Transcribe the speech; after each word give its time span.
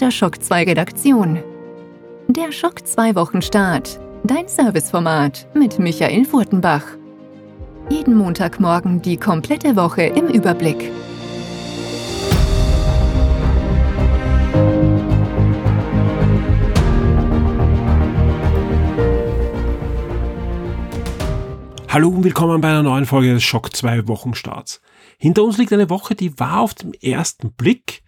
der 0.00 0.10
Schock 0.10 0.42
2 0.42 0.64
Redaktion. 0.64 1.42
Der 2.28 2.52
Schock 2.52 2.86
2 2.86 3.14
Wochenstart. 3.16 4.00
Dein 4.24 4.48
Serviceformat 4.48 5.46
mit 5.54 5.78
Michael 5.78 6.24
Furtenbach. 6.24 6.84
Jeden 7.90 8.14
Montagmorgen 8.14 9.02
die 9.02 9.18
komplette 9.18 9.76
Woche 9.76 10.04
im 10.04 10.28
Überblick. 10.28 10.90
Hallo 21.88 22.08
und 22.08 22.24
willkommen 22.24 22.62
bei 22.62 22.68
einer 22.68 22.82
neuen 22.82 23.04
Folge 23.04 23.34
des 23.34 23.42
Schock 23.42 23.76
2 23.76 24.08
Wochenstarts. 24.08 24.80
Hinter 25.18 25.44
uns 25.44 25.58
liegt 25.58 25.74
eine 25.74 25.90
Woche, 25.90 26.14
die 26.14 26.38
war 26.40 26.60
auf 26.60 26.72
den 26.72 26.94
ersten 26.94 27.52
Blick 27.52 28.02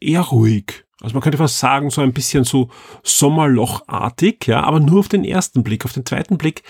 eher 0.00 0.22
ruhig. 0.22 0.84
Also 1.00 1.14
man 1.14 1.22
könnte 1.22 1.38
fast 1.38 1.58
sagen, 1.58 1.90
so 1.90 2.00
ein 2.00 2.12
bisschen 2.12 2.44
so 2.44 2.70
Sommerlochartig, 3.04 4.46
ja, 4.46 4.64
aber 4.64 4.80
nur 4.80 5.00
auf 5.00 5.08
den 5.08 5.24
ersten 5.24 5.62
Blick. 5.62 5.84
Auf 5.84 5.92
den 5.92 6.04
zweiten 6.04 6.38
Blick 6.38 6.62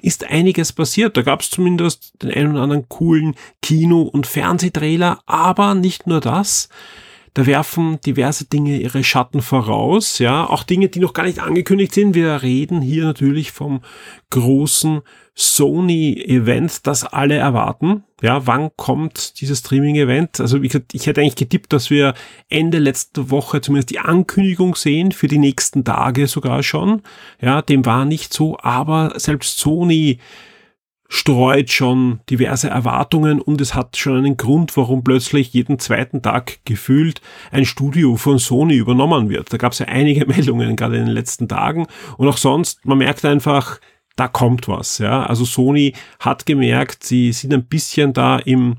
ist 0.00 0.24
einiges 0.24 0.72
passiert. 0.72 1.16
Da 1.16 1.22
gab 1.22 1.40
es 1.40 1.50
zumindest 1.50 2.22
den 2.22 2.30
einen 2.30 2.52
oder 2.52 2.62
anderen 2.62 2.88
coolen 2.88 3.34
Kino- 3.60 4.02
und 4.02 4.26
Fernsehtrailer, 4.26 5.20
aber 5.26 5.74
nicht 5.74 6.06
nur 6.06 6.20
das. 6.20 6.68
Da 7.36 7.44
werfen 7.44 8.00
diverse 8.00 8.46
Dinge 8.46 8.80
ihre 8.80 9.04
Schatten 9.04 9.42
voraus, 9.42 10.20
ja, 10.20 10.48
auch 10.48 10.62
Dinge, 10.62 10.88
die 10.88 11.00
noch 11.00 11.12
gar 11.12 11.24
nicht 11.24 11.38
angekündigt 11.38 11.92
sind. 11.92 12.14
Wir 12.14 12.40
reden 12.40 12.80
hier 12.80 13.04
natürlich 13.04 13.52
vom 13.52 13.82
großen 14.30 15.02
Sony-Event, 15.34 16.86
das 16.86 17.04
alle 17.04 17.34
erwarten. 17.34 18.04
Ja, 18.22 18.46
wann 18.46 18.70
kommt 18.76 19.38
dieses 19.38 19.58
Streaming-Event? 19.58 20.40
Also 20.40 20.62
wie 20.62 20.68
gesagt, 20.68 20.94
ich 20.94 21.06
hätte 21.06 21.20
eigentlich 21.20 21.36
getippt, 21.36 21.74
dass 21.74 21.90
wir 21.90 22.14
Ende 22.48 22.78
letzte 22.78 23.30
Woche 23.30 23.60
zumindest 23.60 23.90
die 23.90 23.98
Ankündigung 23.98 24.74
sehen, 24.74 25.12
für 25.12 25.28
die 25.28 25.36
nächsten 25.36 25.84
Tage 25.84 26.28
sogar 26.28 26.62
schon. 26.62 27.02
Ja, 27.42 27.60
dem 27.60 27.84
war 27.84 28.06
nicht 28.06 28.32
so, 28.32 28.56
aber 28.60 29.12
selbst 29.16 29.58
Sony 29.58 30.20
streut 31.08 31.70
schon 31.70 32.20
diverse 32.28 32.68
Erwartungen 32.68 33.40
und 33.40 33.60
es 33.60 33.74
hat 33.74 33.96
schon 33.96 34.18
einen 34.18 34.36
Grund, 34.36 34.76
warum 34.76 35.04
plötzlich 35.04 35.52
jeden 35.52 35.78
zweiten 35.78 36.22
Tag 36.22 36.58
gefühlt 36.64 37.20
ein 37.50 37.64
Studio 37.64 38.16
von 38.16 38.38
Sony 38.38 38.74
übernommen 38.74 39.28
wird. 39.28 39.52
Da 39.52 39.56
gab 39.56 39.72
es 39.72 39.78
ja 39.78 39.86
einige 39.86 40.26
Meldungen 40.26 40.76
gerade 40.76 40.96
in 40.96 41.06
den 41.06 41.14
letzten 41.14 41.48
Tagen 41.48 41.86
und 42.16 42.28
auch 42.28 42.38
sonst, 42.38 42.84
man 42.84 42.98
merkt 42.98 43.24
einfach, 43.24 43.80
da 44.16 44.28
kommt 44.28 44.66
was. 44.66 44.98
Ja, 44.98 45.24
also 45.24 45.44
Sony 45.44 45.92
hat 46.18 46.46
gemerkt, 46.46 47.04
sie 47.04 47.32
sind 47.32 47.52
ein 47.52 47.66
bisschen 47.66 48.12
da 48.12 48.38
im 48.38 48.76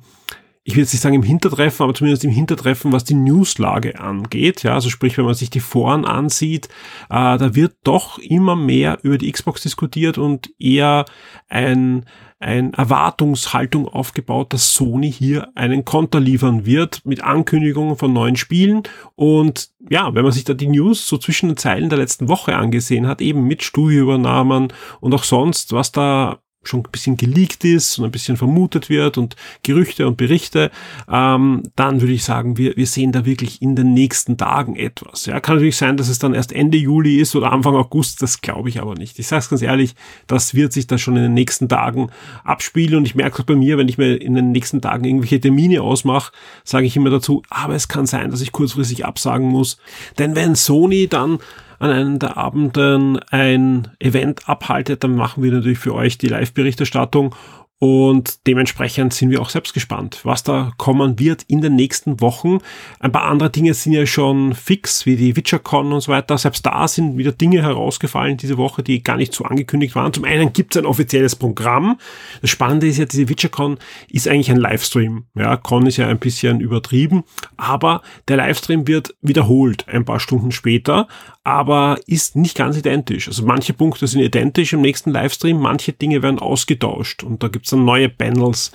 ich 0.67 0.75
will 0.75 0.83
jetzt 0.83 0.91
nicht 0.91 1.01
sagen 1.01 1.15
im 1.15 1.23
Hintertreffen, 1.23 1.85
aber 1.85 1.93
zumindest 1.93 2.25
im 2.25 2.31
Hintertreffen, 2.31 2.91
was 2.91 3.05
die 3.05 3.13
Newslage 3.13 4.01
angeht. 4.01 4.63
Ja, 4.63 4.73
also 4.73 4.89
sprich, 4.89 5.17
wenn 5.17 5.23
man 5.23 5.33
sich 5.33 5.49
die 5.49 5.61
Foren 5.61 6.03
ansieht, 6.03 6.67
äh, 7.09 7.37
da 7.37 7.55
wird 7.55 7.77
doch 7.85 8.19
immer 8.19 8.57
mehr 8.57 8.99
über 9.01 9.17
die 9.17 9.31
Xbox 9.31 9.61
diskutiert 9.61 10.17
und 10.17 10.49
eher 10.59 11.05
ein, 11.47 12.03
ein 12.39 12.73
Erwartungshaltung 12.73 13.87
aufgebaut, 13.87 14.51
dass 14.51 14.73
Sony 14.73 15.09
hier 15.09 15.47
einen 15.55 15.85
Konter 15.85 16.19
liefern 16.19 16.65
wird 16.65 16.99
mit 17.05 17.23
Ankündigungen 17.23 17.95
von 17.95 18.11
neuen 18.11 18.35
Spielen. 18.35 18.83
Und 19.15 19.69
ja, 19.89 20.13
wenn 20.15 20.23
man 20.23 20.33
sich 20.33 20.43
da 20.43 20.53
die 20.53 20.67
News 20.67 21.07
so 21.07 21.17
zwischen 21.17 21.47
den 21.47 21.57
Zeilen 21.57 21.87
der 21.87 21.99
letzten 21.99 22.27
Woche 22.27 22.57
angesehen 22.57 23.07
hat, 23.07 23.21
eben 23.21 23.45
mit 23.45 23.63
Studioübernahmen 23.63 24.73
und 24.99 25.15
auch 25.15 25.23
sonst, 25.23 25.71
was 25.71 25.93
da 25.93 26.39
schon 26.63 26.81
ein 26.81 26.91
bisschen 26.91 27.17
geleakt 27.17 27.63
ist 27.63 27.97
und 27.97 28.05
ein 28.05 28.11
bisschen 28.11 28.37
vermutet 28.37 28.89
wird 28.89 29.17
und 29.17 29.35
Gerüchte 29.63 30.07
und 30.07 30.17
Berichte, 30.17 30.71
ähm, 31.09 31.63
dann 31.75 32.01
würde 32.01 32.13
ich 32.13 32.23
sagen, 32.23 32.57
wir, 32.57 32.75
wir 32.75 32.87
sehen 32.87 33.11
da 33.11 33.25
wirklich 33.25 33.61
in 33.61 33.75
den 33.75 33.93
nächsten 33.93 34.37
Tagen 34.37 34.75
etwas. 34.75 35.25
Ja, 35.25 35.39
kann 35.39 35.55
natürlich 35.55 35.77
sein, 35.77 35.97
dass 35.97 36.09
es 36.09 36.19
dann 36.19 36.33
erst 36.33 36.51
Ende 36.51 36.77
Juli 36.77 37.17
ist 37.17 37.35
oder 37.35 37.51
Anfang 37.51 37.75
August, 37.75 38.21
das 38.21 38.41
glaube 38.41 38.69
ich 38.69 38.81
aber 38.81 38.95
nicht. 38.95 39.17
Ich 39.19 39.27
sage 39.27 39.39
es 39.39 39.49
ganz 39.49 39.61
ehrlich, 39.61 39.95
das 40.27 40.53
wird 40.53 40.73
sich 40.73 40.87
da 40.87 40.97
schon 40.97 41.15
in 41.15 41.23
den 41.23 41.33
nächsten 41.33 41.69
Tagen 41.69 42.09
abspielen 42.43 42.99
und 42.99 43.05
ich 43.05 43.15
merke 43.15 43.41
es 43.41 43.45
bei 43.45 43.55
mir, 43.55 43.77
wenn 43.77 43.87
ich 43.87 43.97
mir 43.97 44.15
in 44.21 44.35
den 44.35 44.51
nächsten 44.51 44.81
Tagen 44.81 45.05
irgendwelche 45.05 45.39
Termine 45.39 45.81
ausmache, 45.81 46.31
sage 46.63 46.85
ich 46.85 46.95
immer 46.95 47.09
dazu, 47.09 47.43
aber 47.49 47.75
es 47.75 47.87
kann 47.87 48.05
sein, 48.05 48.31
dass 48.31 48.41
ich 48.41 48.51
kurzfristig 48.51 49.05
absagen 49.05 49.47
muss. 49.47 49.77
Denn 50.17 50.35
wenn 50.35 50.55
Sony 50.55 51.07
dann 51.07 51.39
an 51.79 51.91
einem 51.91 52.19
der 52.19 52.37
Abenden 52.37 53.19
ein 53.29 53.89
Event 53.99 54.47
abhaltet, 54.49 55.03
dann 55.03 55.15
machen 55.15 55.43
wir 55.43 55.51
natürlich 55.51 55.79
für 55.79 55.93
euch 55.93 56.17
die 56.17 56.27
Live-Berichterstattung 56.27 57.35
und 57.79 58.47
dementsprechend 58.47 59.13
sind 59.13 59.29
wir 59.29 59.39
auch 59.39 59.49
selbst 59.49 59.75
gespannt, 59.75 60.21
was 60.23 60.41
da 60.41 60.73
kommen 60.77 61.19
wird 61.19 61.43
in 61.43 61.61
den 61.61 61.75
nächsten 61.75 62.19
Wochen. 62.21 62.57
Ein 62.99 63.11
paar 63.11 63.25
andere 63.25 63.51
Dinge 63.51 63.75
sind 63.75 63.93
ja 63.93 64.07
schon 64.07 64.55
fix, 64.55 65.05
wie 65.05 65.15
die 65.15 65.35
WitcherCon 65.35 65.93
und 65.93 66.01
so 66.01 66.11
weiter. 66.11 66.39
Selbst 66.39 66.65
da 66.65 66.87
sind 66.87 67.17
wieder 67.17 67.31
Dinge 67.31 67.61
herausgefallen 67.61 68.37
diese 68.37 68.57
Woche, 68.57 68.81
die 68.81 69.03
gar 69.03 69.17
nicht 69.17 69.31
so 69.31 69.43
angekündigt 69.43 69.95
waren. 69.95 70.11
Zum 70.11 70.23
einen 70.23 70.53
gibt 70.53 70.75
es 70.75 70.81
ein 70.81 70.87
offizielles 70.87 71.35
Programm. 71.35 71.99
Das 72.41 72.49
Spannende 72.49 72.87
ist 72.87 72.97
ja, 72.97 73.05
diese 73.05 73.29
WitcherCon 73.29 73.77
ist 74.09 74.27
eigentlich 74.27 74.49
ein 74.49 74.57
Livestream. 74.57 75.25
Ja, 75.35 75.55
Con 75.55 75.85
ist 75.85 75.97
ja 75.97 76.07
ein 76.07 76.17
bisschen 76.17 76.61
übertrieben, 76.61 77.25
aber 77.57 78.01
der 78.27 78.37
Livestream 78.37 78.87
wird 78.87 79.13
wiederholt 79.21 79.87
ein 79.87 80.03
paar 80.03 80.19
Stunden 80.19 80.51
später 80.51 81.07
aber 81.47 81.97
ist 82.07 82.35
nicht 82.35 82.57
ganz 82.57 82.75
identisch. 82.75 83.29
Also 83.29 83.45
manche 83.45 83.71
Punkte 83.71 84.05
sind 84.05 84.19
identisch 84.19 84.73
im 84.73 84.81
nächsten 84.81 85.11
Livestream, 85.11 85.57
manche 85.57 85.93
Dinge 85.93 86.21
werden 86.21 86.39
ausgetauscht 86.39 87.23
und 87.23 87.41
da 87.41 87.47
gibt's 87.67 87.71
dann 87.71 87.85
neue 87.85 88.09
Panels. 88.09 88.71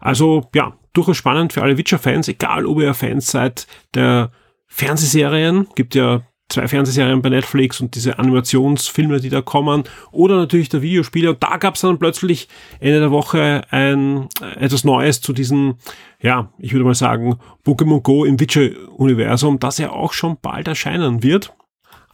Also 0.00 0.48
ja, 0.54 0.74
durchaus 0.92 1.16
spannend 1.16 1.52
für 1.52 1.62
alle 1.62 1.78
Witcher-Fans, 1.78 2.28
egal 2.28 2.66
ob 2.66 2.80
ihr 2.80 2.94
Fans 2.94 3.28
seid 3.28 3.66
der 3.94 4.30
Fernsehserien, 4.66 5.66
gibt 5.74 5.94
ja 5.94 6.22
zwei 6.50 6.68
Fernsehserien 6.68 7.22
bei 7.22 7.30
Netflix 7.30 7.80
und 7.80 7.94
diese 7.94 8.18
Animationsfilme, 8.18 9.20
die 9.20 9.30
da 9.30 9.40
kommen, 9.40 9.84
oder 10.12 10.36
natürlich 10.36 10.68
der 10.68 10.82
Videospiele. 10.82 11.30
Und 11.30 11.42
da 11.42 11.56
gab 11.56 11.74
es 11.74 11.80
dann 11.80 11.98
plötzlich 11.98 12.48
Ende 12.80 13.00
der 13.00 13.10
Woche 13.10 13.62
ein 13.70 14.28
etwas 14.56 14.84
Neues 14.84 15.22
zu 15.22 15.32
diesem, 15.32 15.76
ja, 16.20 16.52
ich 16.58 16.72
würde 16.72 16.84
mal 16.84 16.94
sagen, 16.94 17.38
Pokémon 17.64 18.02
Go 18.02 18.24
im 18.24 18.38
Witcher-Universum, 18.38 19.58
das 19.58 19.78
ja 19.78 19.90
auch 19.90 20.12
schon 20.12 20.36
bald 20.42 20.68
erscheinen 20.68 21.22
wird 21.22 21.54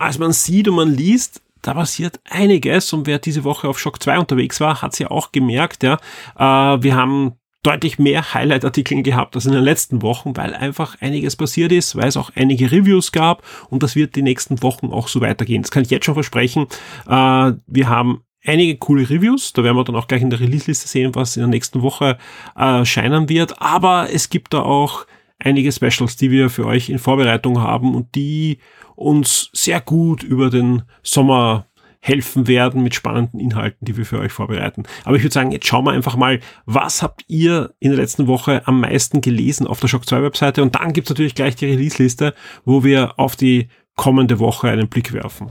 als 0.01 0.19
man 0.19 0.33
sieht 0.33 0.67
und 0.67 0.77
man 0.77 0.95
liest, 0.95 1.43
da 1.63 1.75
passiert 1.75 2.21
einiges 2.29 2.93
und 2.93 3.07
wer 3.07 3.19
diese 3.19 3.45
Woche 3.45 3.69
auf 3.69 3.79
Shock 3.79 4.03
2 4.03 4.19
unterwegs 4.19 4.61
war, 4.61 4.83
hat 4.83 4.93
es 4.93 4.99
ja 4.99 5.11
auch 5.11 5.33
gemerkt, 5.33 5.83
ja. 5.83 5.99
Äh, 6.37 6.83
wir 6.83 6.97
haben 6.97 7.35
deutlich 7.63 7.99
mehr 7.99 8.33
Highlight-Artikel 8.33 9.03
gehabt 9.03 9.35
als 9.37 9.45
in 9.45 9.53
den 9.53 9.63
letzten 9.63 10.01
Wochen, 10.03 10.37
weil 10.37 10.55
einfach 10.55 10.97
einiges 11.01 11.37
passiert 11.37 11.73
ist, 11.73 11.95
weil 11.95 12.09
es 12.09 12.17
auch 12.17 12.31
einige 12.35 12.73
Reviews 12.73 13.13
gab 13.13 13.43
und 13.69 13.83
das 13.83 13.97
wird 13.97 14.17
die 14.17 14.23
nächsten 14.23 14.63
Wochen 14.63 14.87
auch 14.87 15.09
so 15.09 15.21
weitergehen. 15.21 15.63
Das 15.63 15.71
kann 15.71 15.83
ich 15.83 15.91
jetzt 15.91 16.07
schon 16.07 16.15
versprechen. 16.15 16.67
Äh, 17.07 17.53
wir 17.67 17.89
haben 17.89 18.25
einige 18.45 18.79
coole 18.79 19.09
Reviews, 19.09 19.53
da 19.53 19.63
werden 19.63 19.77
wir 19.77 19.85
dann 19.85 19.97
auch 19.97 20.09
gleich 20.09 20.23
in 20.23 20.31
der 20.31 20.41
Release-Liste 20.41 20.89
sehen, 20.89 21.15
was 21.15 21.37
in 21.37 21.43
der 21.43 21.49
nächsten 21.49 21.83
Woche 21.83 22.17
erscheinen 22.55 23.29
wird, 23.29 23.61
aber 23.61 24.09
es 24.11 24.31
gibt 24.31 24.55
da 24.55 24.63
auch 24.63 25.05
einige 25.41 25.73
Specials, 25.73 26.17
die 26.17 26.31
wir 26.31 26.51
für 26.51 26.67
euch 26.67 26.89
in 26.89 26.99
Vorbereitung 26.99 27.61
haben 27.61 27.95
und 27.95 28.15
die 28.15 28.59
uns 28.95 29.51
sehr 29.53 29.81
gut 29.81 30.23
über 30.23 30.51
den 30.51 30.83
Sommer 31.03 31.67
helfen 32.01 32.49
werden 32.49 32.83
mit 32.83 32.95
spannenden 32.95 33.41
Inhalten, 33.41 33.85
die 33.85 33.97
wir 33.97 34.07
für 34.07 34.19
euch 34.19 34.33
vorbereiten. 34.33 34.85
Aber 35.05 35.17
ich 35.17 35.23
würde 35.23 35.35
sagen, 35.35 35.53
jetzt 35.53 35.67
schauen 35.67 35.85
wir 35.85 35.93
einfach 35.93 36.17
mal, 36.17 36.41
was 36.65 37.03
habt 37.03 37.25
ihr 37.29 37.75
in 37.79 37.91
der 37.91 38.01
letzten 38.01 38.27
Woche 38.27 38.67
am 38.67 38.81
meisten 38.81 39.21
gelesen 39.21 39.67
auf 39.67 39.81
der 39.81 39.89
Shock 39.89 40.07
2 40.07 40.23
Webseite 40.23 40.63
und 40.63 40.75
dann 40.75 40.93
gibt's 40.93 41.11
natürlich 41.11 41.35
gleich 41.35 41.57
die 41.57 41.67
Release-Liste, 41.67 42.35
wo 42.65 42.85
wir 42.85 43.19
auf 43.19 43.37
die 43.37 43.69
kommende 43.97 44.39
Woche 44.39 44.69
einen 44.69 44.89
Blick 44.89 45.13
werfen. 45.13 45.49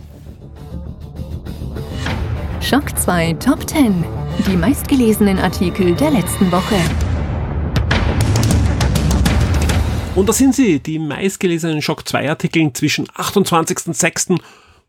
Shock 2.61 2.97
2 2.97 3.33
Top 3.33 3.69
10. 3.69 4.03
Die 4.47 4.57
meistgelesenen 4.57 5.37
Artikel 5.39 5.95
der 5.95 6.11
letzten 6.11 6.51
Woche. 6.51 6.75
Und 10.19 10.27
da 10.27 10.33
sind 10.33 10.53
sie, 10.53 10.81
die 10.81 10.99
meistgelesenen 10.99 11.81
Shock 11.81 12.05
2 12.05 12.29
Artikel 12.29 12.73
zwischen 12.73 13.07
28.06. 13.07 14.37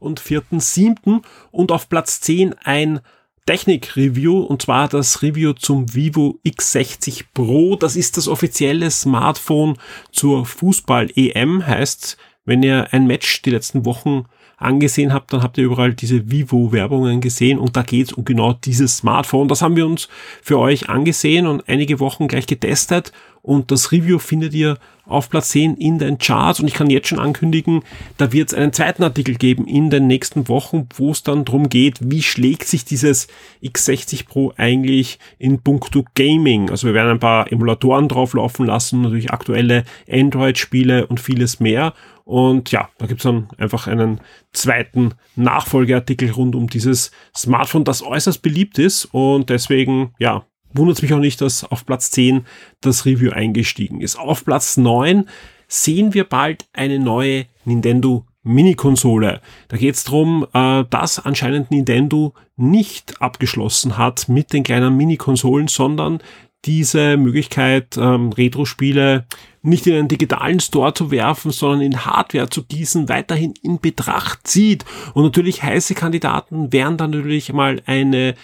und 0.00 0.20
4.07. 0.20 1.22
und 1.52 1.70
auf 1.70 1.88
Platz 1.88 2.20
10 2.20 2.54
ein 2.64 2.98
Technik-Review 3.46 4.40
und 4.40 4.62
zwar 4.62 4.88
das 4.88 5.22
Review 5.22 5.52
zum 5.52 5.94
Vivo 5.94 6.40
X60 6.44 7.26
Pro. 7.32 7.76
Das 7.76 7.94
ist 7.94 8.16
das 8.16 8.26
offizielle 8.26 8.90
Smartphone 8.90 9.76
zur 10.10 10.46
Fußball-EM. 10.46 11.64
Heißt, 11.64 12.16
wenn 12.44 12.64
ihr 12.64 12.88
ein 12.90 13.06
Match 13.06 13.42
die 13.42 13.50
letzten 13.50 13.84
Wochen 13.84 14.24
angesehen 14.60 15.12
habt, 15.12 15.32
dann 15.32 15.42
habt 15.42 15.58
ihr 15.58 15.64
überall 15.64 15.94
diese 15.94 16.30
Vivo-Werbungen 16.30 17.20
gesehen 17.20 17.58
und 17.58 17.76
da 17.76 17.82
geht's 17.82 18.12
um 18.12 18.24
genau 18.24 18.52
dieses 18.52 18.98
Smartphone. 18.98 19.48
Das 19.48 19.62
haben 19.62 19.74
wir 19.74 19.86
uns 19.86 20.08
für 20.42 20.58
euch 20.58 20.88
angesehen 20.88 21.46
und 21.46 21.68
einige 21.68 21.98
Wochen 21.98 22.28
gleich 22.28 22.46
getestet 22.46 23.12
und 23.42 23.70
das 23.70 23.90
Review 23.90 24.18
findet 24.18 24.52
ihr 24.52 24.78
auf 25.06 25.28
Platz 25.28 25.50
10 25.50 25.76
in 25.76 25.98
den 25.98 26.18
Charts 26.18 26.60
und 26.60 26.68
ich 26.68 26.74
kann 26.74 26.90
jetzt 26.90 27.08
schon 27.08 27.18
ankündigen, 27.18 27.82
da 28.16 28.32
wird 28.32 28.52
es 28.52 28.54
einen 28.54 28.72
zweiten 28.72 29.02
Artikel 29.02 29.34
geben 29.34 29.66
in 29.66 29.90
den 29.90 30.06
nächsten 30.06 30.46
Wochen, 30.48 30.88
wo 30.94 31.10
es 31.10 31.22
dann 31.22 31.44
darum 31.44 31.68
geht, 31.68 31.98
wie 32.00 32.22
schlägt 32.22 32.68
sich 32.68 32.84
dieses 32.84 33.26
X60 33.62 34.26
Pro 34.26 34.52
eigentlich 34.56 35.18
in 35.38 35.60
puncto 35.62 36.04
Gaming. 36.14 36.70
Also 36.70 36.86
wir 36.86 36.94
werden 36.94 37.10
ein 37.10 37.18
paar 37.18 37.50
Emulatoren 37.50 38.08
drauflaufen 38.08 38.66
lassen, 38.66 39.00
natürlich 39.02 39.32
aktuelle 39.32 39.84
Android-Spiele 40.08 41.06
und 41.06 41.18
vieles 41.18 41.60
mehr. 41.60 41.94
Und 42.30 42.70
ja, 42.70 42.88
da 42.98 43.06
gibt's 43.06 43.24
dann 43.24 43.48
einfach 43.58 43.88
einen 43.88 44.20
zweiten 44.52 45.14
Nachfolgeartikel 45.34 46.30
rund 46.30 46.54
um 46.54 46.68
dieses 46.68 47.10
Smartphone, 47.36 47.82
das 47.82 48.04
äußerst 48.04 48.40
beliebt 48.40 48.78
ist 48.78 49.06
und 49.06 49.50
deswegen, 49.50 50.14
ja, 50.20 50.44
wundert 50.72 50.98
es 50.98 51.02
mich 51.02 51.12
auch 51.12 51.18
nicht, 51.18 51.40
dass 51.40 51.64
auf 51.64 51.84
Platz 51.84 52.12
10 52.12 52.46
das 52.82 53.04
Review 53.04 53.32
eingestiegen 53.32 54.00
ist. 54.00 54.14
Auf 54.14 54.44
Platz 54.44 54.76
9 54.76 55.28
sehen 55.66 56.14
wir 56.14 56.22
bald 56.22 56.68
eine 56.72 57.00
neue 57.00 57.46
Nintendo 57.64 58.24
Mini-Konsole. 58.44 59.40
Da 59.66 59.76
geht 59.76 59.96
es 59.96 60.04
darum, 60.04 60.46
äh, 60.54 60.84
dass 60.88 61.18
anscheinend 61.18 61.72
Nintendo 61.72 62.34
nicht 62.54 63.20
abgeschlossen 63.20 63.98
hat 63.98 64.28
mit 64.28 64.52
den 64.52 64.62
kleinen 64.62 64.96
Mini-Konsolen, 64.96 65.66
sondern 65.66 66.22
diese 66.64 67.16
Möglichkeit, 67.16 67.96
ähm, 67.96 68.32
Retro-Spiele 68.32 69.26
nicht 69.62 69.86
in 69.86 69.94
einen 69.94 70.08
digitalen 70.08 70.60
Store 70.60 70.94
zu 70.94 71.10
werfen, 71.10 71.50
sondern 71.50 71.82
in 71.82 72.04
Hardware 72.04 72.48
zu 72.48 72.64
gießen, 72.64 73.08
weiterhin 73.08 73.54
in 73.62 73.80
Betracht 73.80 74.46
zieht. 74.46 74.84
Und 75.14 75.24
natürlich 75.24 75.62
heiße 75.62 75.94
Kandidaten 75.94 76.72
wären 76.72 76.96
dann 76.96 77.10
natürlich 77.10 77.52
mal 77.52 77.82
eine 77.86 78.34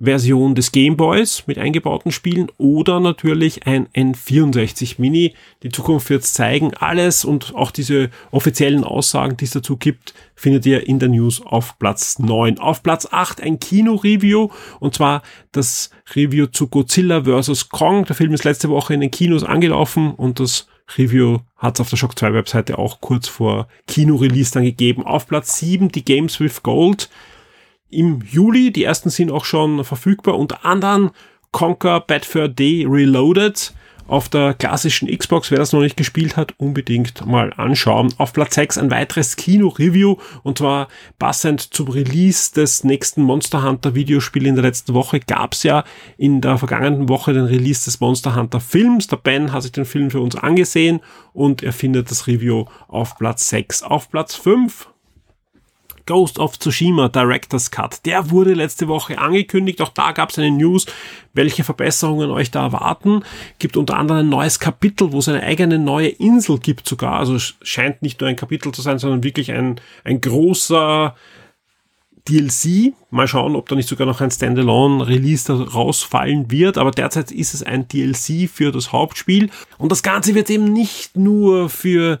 Version 0.00 0.54
des 0.54 0.72
Gameboys 0.72 1.44
mit 1.46 1.58
eingebauten 1.58 2.10
Spielen 2.10 2.50
oder 2.56 3.00
natürlich 3.00 3.66
ein 3.66 3.86
N64 3.88 4.94
Mini. 4.98 5.34
Die 5.62 5.68
Zukunft 5.68 6.08
wird 6.10 6.24
zeigen. 6.24 6.72
Alles 6.74 7.24
und 7.24 7.54
auch 7.54 7.70
diese 7.70 8.10
offiziellen 8.30 8.84
Aussagen, 8.84 9.36
die 9.36 9.44
es 9.44 9.50
dazu 9.50 9.76
gibt, 9.76 10.14
findet 10.34 10.64
ihr 10.64 10.86
in 10.88 10.98
der 10.98 11.10
News 11.10 11.44
auf 11.44 11.78
Platz 11.78 12.18
9. 12.18 12.58
Auf 12.58 12.82
Platz 12.82 13.06
8 13.10 13.42
ein 13.42 13.60
Kino-Review 13.60 14.48
und 14.80 14.94
zwar 14.94 15.22
das 15.52 15.90
Review 16.14 16.46
zu 16.46 16.68
Godzilla 16.68 17.24
vs. 17.24 17.68
Kong. 17.68 18.06
Der 18.06 18.16
Film 18.16 18.32
ist 18.32 18.44
letzte 18.44 18.70
Woche 18.70 18.94
in 18.94 19.00
den 19.00 19.10
Kinos 19.10 19.44
angelaufen 19.44 20.14
und 20.14 20.40
das 20.40 20.66
Review 20.96 21.38
hat 21.56 21.76
es 21.76 21.80
auf 21.80 21.90
der 21.90 21.96
Shock 21.96 22.18
2 22.18 22.32
Webseite 22.32 22.78
auch 22.78 23.00
kurz 23.00 23.28
vor 23.28 23.68
Kino-Release 23.86 24.52
dann 24.52 24.64
gegeben. 24.64 25.04
Auf 25.04 25.26
Platz 25.26 25.58
7 25.58 25.90
die 25.90 26.04
Games 26.04 26.40
with 26.40 26.62
Gold 26.62 27.08
im 27.90 28.22
Juli. 28.22 28.72
Die 28.72 28.84
ersten 28.84 29.10
sind 29.10 29.30
auch 29.30 29.44
schon 29.44 29.84
verfügbar, 29.84 30.38
unter 30.38 30.64
anderem 30.64 31.10
Conquer 31.52 32.00
Bad 32.00 32.24
Fur 32.24 32.48
Day 32.48 32.86
Reloaded 32.88 33.72
auf 34.10 34.28
der 34.28 34.54
klassischen 34.54 35.06
Xbox. 35.08 35.50
Wer 35.50 35.58
das 35.58 35.72
noch 35.72 35.80
nicht 35.80 35.96
gespielt 35.96 36.36
hat, 36.36 36.52
unbedingt 36.58 37.24
mal 37.26 37.52
anschauen. 37.56 38.12
Auf 38.18 38.32
Platz 38.32 38.56
6 38.56 38.78
ein 38.78 38.90
weiteres 38.90 39.36
Kino-Review 39.36 40.16
und 40.42 40.58
zwar 40.58 40.88
passend 41.20 41.72
zum 41.72 41.88
Release 41.88 42.52
des 42.52 42.82
nächsten 42.82 43.22
Monster 43.22 43.62
Hunter 43.62 43.94
Videospiels 43.94 44.48
in 44.48 44.56
der 44.56 44.64
letzten 44.64 44.94
Woche 44.94 45.20
gab 45.20 45.52
es 45.52 45.62
ja 45.62 45.84
in 46.18 46.40
der 46.40 46.58
vergangenen 46.58 47.08
Woche 47.08 47.32
den 47.32 47.44
Release 47.44 47.84
des 47.84 48.00
Monster 48.00 48.34
Hunter 48.34 48.58
Films. 48.58 49.06
Der 49.06 49.16
Ben 49.16 49.52
hat 49.52 49.62
sich 49.62 49.72
den 49.72 49.84
Film 49.84 50.10
für 50.10 50.20
uns 50.20 50.34
angesehen 50.34 51.00
und 51.32 51.62
er 51.62 51.72
findet 51.72 52.10
das 52.10 52.26
Review 52.26 52.64
auf 52.88 53.16
Platz 53.16 53.48
6. 53.48 53.84
Auf 53.84 54.10
Platz 54.10 54.34
5 54.34 54.88
Ghost 56.06 56.38
of 56.38 56.58
Tsushima 56.58 57.08
Director's 57.08 57.70
Cut. 57.70 58.04
Der 58.06 58.30
wurde 58.30 58.54
letzte 58.54 58.88
Woche 58.88 59.18
angekündigt. 59.18 59.80
Auch 59.80 59.90
da 59.90 60.12
gab 60.12 60.30
es 60.30 60.38
eine 60.38 60.50
News, 60.50 60.86
welche 61.32 61.64
Verbesserungen 61.64 62.30
euch 62.30 62.50
da 62.50 62.64
erwarten. 62.64 63.22
Gibt 63.58 63.76
unter 63.76 63.96
anderem 63.96 64.20
ein 64.20 64.28
neues 64.28 64.58
Kapitel, 64.58 65.12
wo 65.12 65.18
es 65.18 65.28
eine 65.28 65.42
eigene 65.42 65.78
neue 65.78 66.08
Insel 66.08 66.58
gibt 66.58 66.88
sogar. 66.88 67.18
Also 67.18 67.38
scheint 67.38 68.02
nicht 68.02 68.20
nur 68.20 68.28
ein 68.28 68.36
Kapitel 68.36 68.72
zu 68.72 68.82
sein, 68.82 68.98
sondern 68.98 69.22
wirklich 69.24 69.52
ein, 69.52 69.80
ein 70.04 70.20
großer 70.20 71.14
DLC. 72.28 72.94
Mal 73.10 73.28
schauen, 73.28 73.56
ob 73.56 73.68
da 73.68 73.76
nicht 73.76 73.88
sogar 73.88 74.06
noch 74.06 74.20
ein 74.20 74.30
Standalone-Release 74.30 75.52
rausfallen 75.52 76.50
wird. 76.50 76.78
Aber 76.78 76.90
derzeit 76.90 77.32
ist 77.32 77.54
es 77.54 77.62
ein 77.62 77.88
DLC 77.88 78.48
für 78.48 78.72
das 78.72 78.92
Hauptspiel. 78.92 79.50
Und 79.78 79.90
das 79.90 80.02
Ganze 80.02 80.34
wird 80.34 80.50
eben 80.50 80.72
nicht 80.72 81.16
nur 81.16 81.68
für 81.68 82.20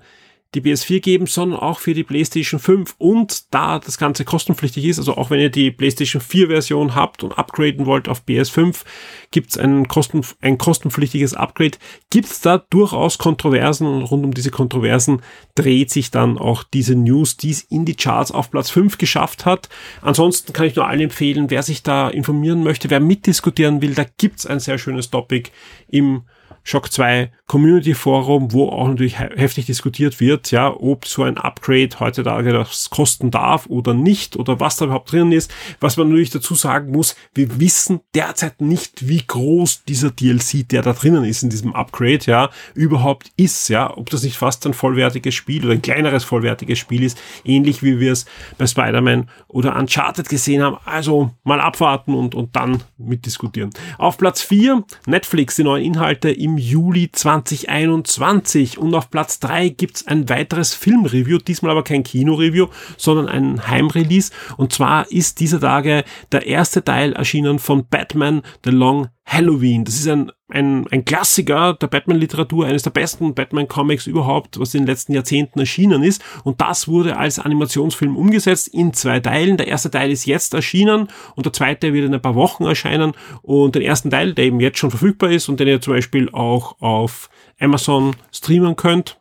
die 0.54 0.60
PS4 0.60 1.00
geben, 1.00 1.26
sondern 1.26 1.60
auch 1.60 1.78
für 1.78 1.94
die 1.94 2.02
PlayStation 2.02 2.58
5 2.58 2.96
und 2.98 3.54
da 3.54 3.78
das 3.78 3.98
Ganze 3.98 4.24
kostenpflichtig 4.24 4.84
ist, 4.84 4.98
also 4.98 5.16
auch 5.16 5.30
wenn 5.30 5.38
ihr 5.38 5.50
die 5.50 5.70
PlayStation 5.70 6.20
4 6.20 6.48
Version 6.48 6.94
habt 6.94 7.22
und 7.22 7.38
upgraden 7.38 7.86
wollt 7.86 8.08
auf 8.08 8.22
PS5, 8.26 8.82
gibt 9.30 9.50
es 9.50 9.58
ein, 9.58 9.86
Kosten, 9.86 10.22
ein 10.40 10.58
kostenpflichtiges 10.58 11.34
Upgrade. 11.34 11.78
Gibt 12.10 12.26
es 12.26 12.40
da 12.40 12.58
durchaus 12.58 13.18
Kontroversen 13.18 13.86
und 13.86 14.02
rund 14.02 14.24
um 14.24 14.34
diese 14.34 14.50
Kontroversen 14.50 15.22
dreht 15.54 15.90
sich 15.90 16.10
dann 16.10 16.36
auch 16.36 16.64
diese 16.64 16.96
News, 16.96 17.36
die 17.36 17.50
es 17.50 17.62
in 17.62 17.84
die 17.84 17.94
Charts 17.94 18.32
auf 18.32 18.50
Platz 18.50 18.70
5 18.70 18.98
geschafft 18.98 19.46
hat. 19.46 19.68
Ansonsten 20.02 20.52
kann 20.52 20.66
ich 20.66 20.74
nur 20.74 20.88
allen 20.88 21.00
empfehlen, 21.00 21.50
wer 21.50 21.62
sich 21.62 21.84
da 21.84 22.08
informieren 22.08 22.64
möchte, 22.64 22.90
wer 22.90 23.00
mitdiskutieren 23.00 23.82
will, 23.82 23.94
da 23.94 24.04
gibt 24.18 24.40
es 24.40 24.46
ein 24.46 24.58
sehr 24.58 24.78
schönes 24.78 25.10
Topic 25.10 25.50
im 25.88 26.22
Shock 26.62 26.92
2 26.92 27.32
Community 27.46 27.94
Forum, 27.94 28.52
wo 28.52 28.68
auch 28.68 28.86
natürlich 28.86 29.18
heftig 29.18 29.66
diskutiert 29.66 30.20
wird, 30.20 30.50
ja, 30.50 30.72
ob 30.72 31.06
so 31.06 31.24
ein 31.24 31.36
Upgrade 31.36 31.88
heutzutage 31.98 32.52
das 32.52 32.90
kosten 32.90 33.30
darf 33.30 33.66
oder 33.66 33.92
nicht 33.92 34.36
oder 34.36 34.60
was 34.60 34.76
da 34.76 34.84
überhaupt 34.84 35.10
drin 35.10 35.32
ist. 35.32 35.52
Was 35.80 35.96
man 35.96 36.08
natürlich 36.08 36.30
dazu 36.30 36.54
sagen 36.54 36.92
muss, 36.92 37.16
wir 37.34 37.58
wissen 37.58 38.00
derzeit 38.14 38.60
nicht, 38.60 39.08
wie 39.08 39.24
groß 39.26 39.84
dieser 39.84 40.10
DLC, 40.10 40.68
der 40.68 40.82
da 40.82 40.92
drinnen 40.92 41.24
ist 41.24 41.42
in 41.42 41.50
diesem 41.50 41.74
Upgrade, 41.74 42.20
ja, 42.26 42.50
überhaupt 42.74 43.32
ist, 43.36 43.68
ja, 43.68 43.96
ob 43.96 44.10
das 44.10 44.22
nicht 44.22 44.36
fast 44.36 44.64
ein 44.66 44.74
vollwertiges 44.74 45.34
Spiel 45.34 45.64
oder 45.64 45.74
ein 45.74 45.82
kleineres 45.82 46.24
vollwertiges 46.24 46.78
Spiel 46.78 47.02
ist, 47.02 47.18
ähnlich 47.44 47.82
wie 47.82 47.98
wir 47.98 48.12
es 48.12 48.26
bei 48.58 48.66
Spider-Man 48.66 49.28
oder 49.48 49.76
Uncharted 49.76 50.28
gesehen 50.28 50.62
haben. 50.62 50.76
Also 50.84 51.32
mal 51.42 51.60
abwarten 51.60 52.14
und, 52.14 52.34
und 52.34 52.54
dann 52.54 52.82
mitdiskutieren. 52.98 53.70
Auf 53.98 54.18
Platz 54.18 54.42
4 54.42 54.84
Netflix, 55.06 55.56
die 55.56 55.64
neuen 55.64 55.84
Inhalte 55.84 56.30
im 56.42 56.58
Juli 56.58 57.10
2021 57.12 58.78
und 58.78 58.94
auf 58.94 59.10
Platz 59.10 59.40
3 59.40 59.68
gibt's 59.68 60.06
ein 60.06 60.28
weiteres 60.28 60.74
Filmreview, 60.74 61.38
diesmal 61.38 61.72
aber 61.72 61.84
kein 61.84 62.02
Kinoreview, 62.02 62.68
sondern 62.96 63.28
ein 63.28 63.68
Heimrelease. 63.68 64.32
Und 64.56 64.72
zwar 64.72 65.10
ist 65.10 65.40
dieser 65.40 65.60
Tage 65.60 66.04
der 66.32 66.46
erste 66.46 66.82
Teil 66.82 67.12
erschienen 67.12 67.58
von 67.58 67.86
Batman 67.86 68.42
The 68.64 68.70
Long 68.70 69.08
Halloween. 69.30 69.84
Das 69.84 69.94
ist 69.94 70.08
ein, 70.08 70.32
ein, 70.48 70.88
ein 70.88 71.04
Klassiker 71.04 71.74
der 71.74 71.86
Batman-Literatur, 71.86 72.66
eines 72.66 72.82
der 72.82 72.90
besten 72.90 73.32
Batman-Comics 73.32 74.08
überhaupt, 74.08 74.58
was 74.58 74.74
in 74.74 74.82
den 74.82 74.88
letzten 74.88 75.12
Jahrzehnten 75.12 75.60
erschienen 75.60 76.02
ist. 76.02 76.20
Und 76.42 76.60
das 76.60 76.88
wurde 76.88 77.16
als 77.16 77.38
Animationsfilm 77.38 78.16
umgesetzt 78.16 78.68
in 78.68 78.92
zwei 78.92 79.20
Teilen. 79.20 79.56
Der 79.56 79.68
erste 79.68 79.90
Teil 79.90 80.10
ist 80.10 80.26
jetzt 80.26 80.52
erschienen 80.52 81.08
und 81.36 81.46
der 81.46 81.52
zweite 81.52 81.92
wird 81.92 82.06
in 82.06 82.14
ein 82.14 82.20
paar 82.20 82.34
Wochen 82.34 82.64
erscheinen. 82.64 83.12
Und 83.42 83.76
den 83.76 83.82
ersten 83.82 84.10
Teil, 84.10 84.34
der 84.34 84.46
eben 84.46 84.58
jetzt 84.58 84.78
schon 84.78 84.90
verfügbar 84.90 85.30
ist 85.30 85.48
und 85.48 85.60
den 85.60 85.68
ihr 85.68 85.80
zum 85.80 85.94
Beispiel 85.94 86.28
auch 86.30 86.80
auf 86.80 87.30
Amazon 87.60 88.16
streamen 88.32 88.74
könnt, 88.74 89.20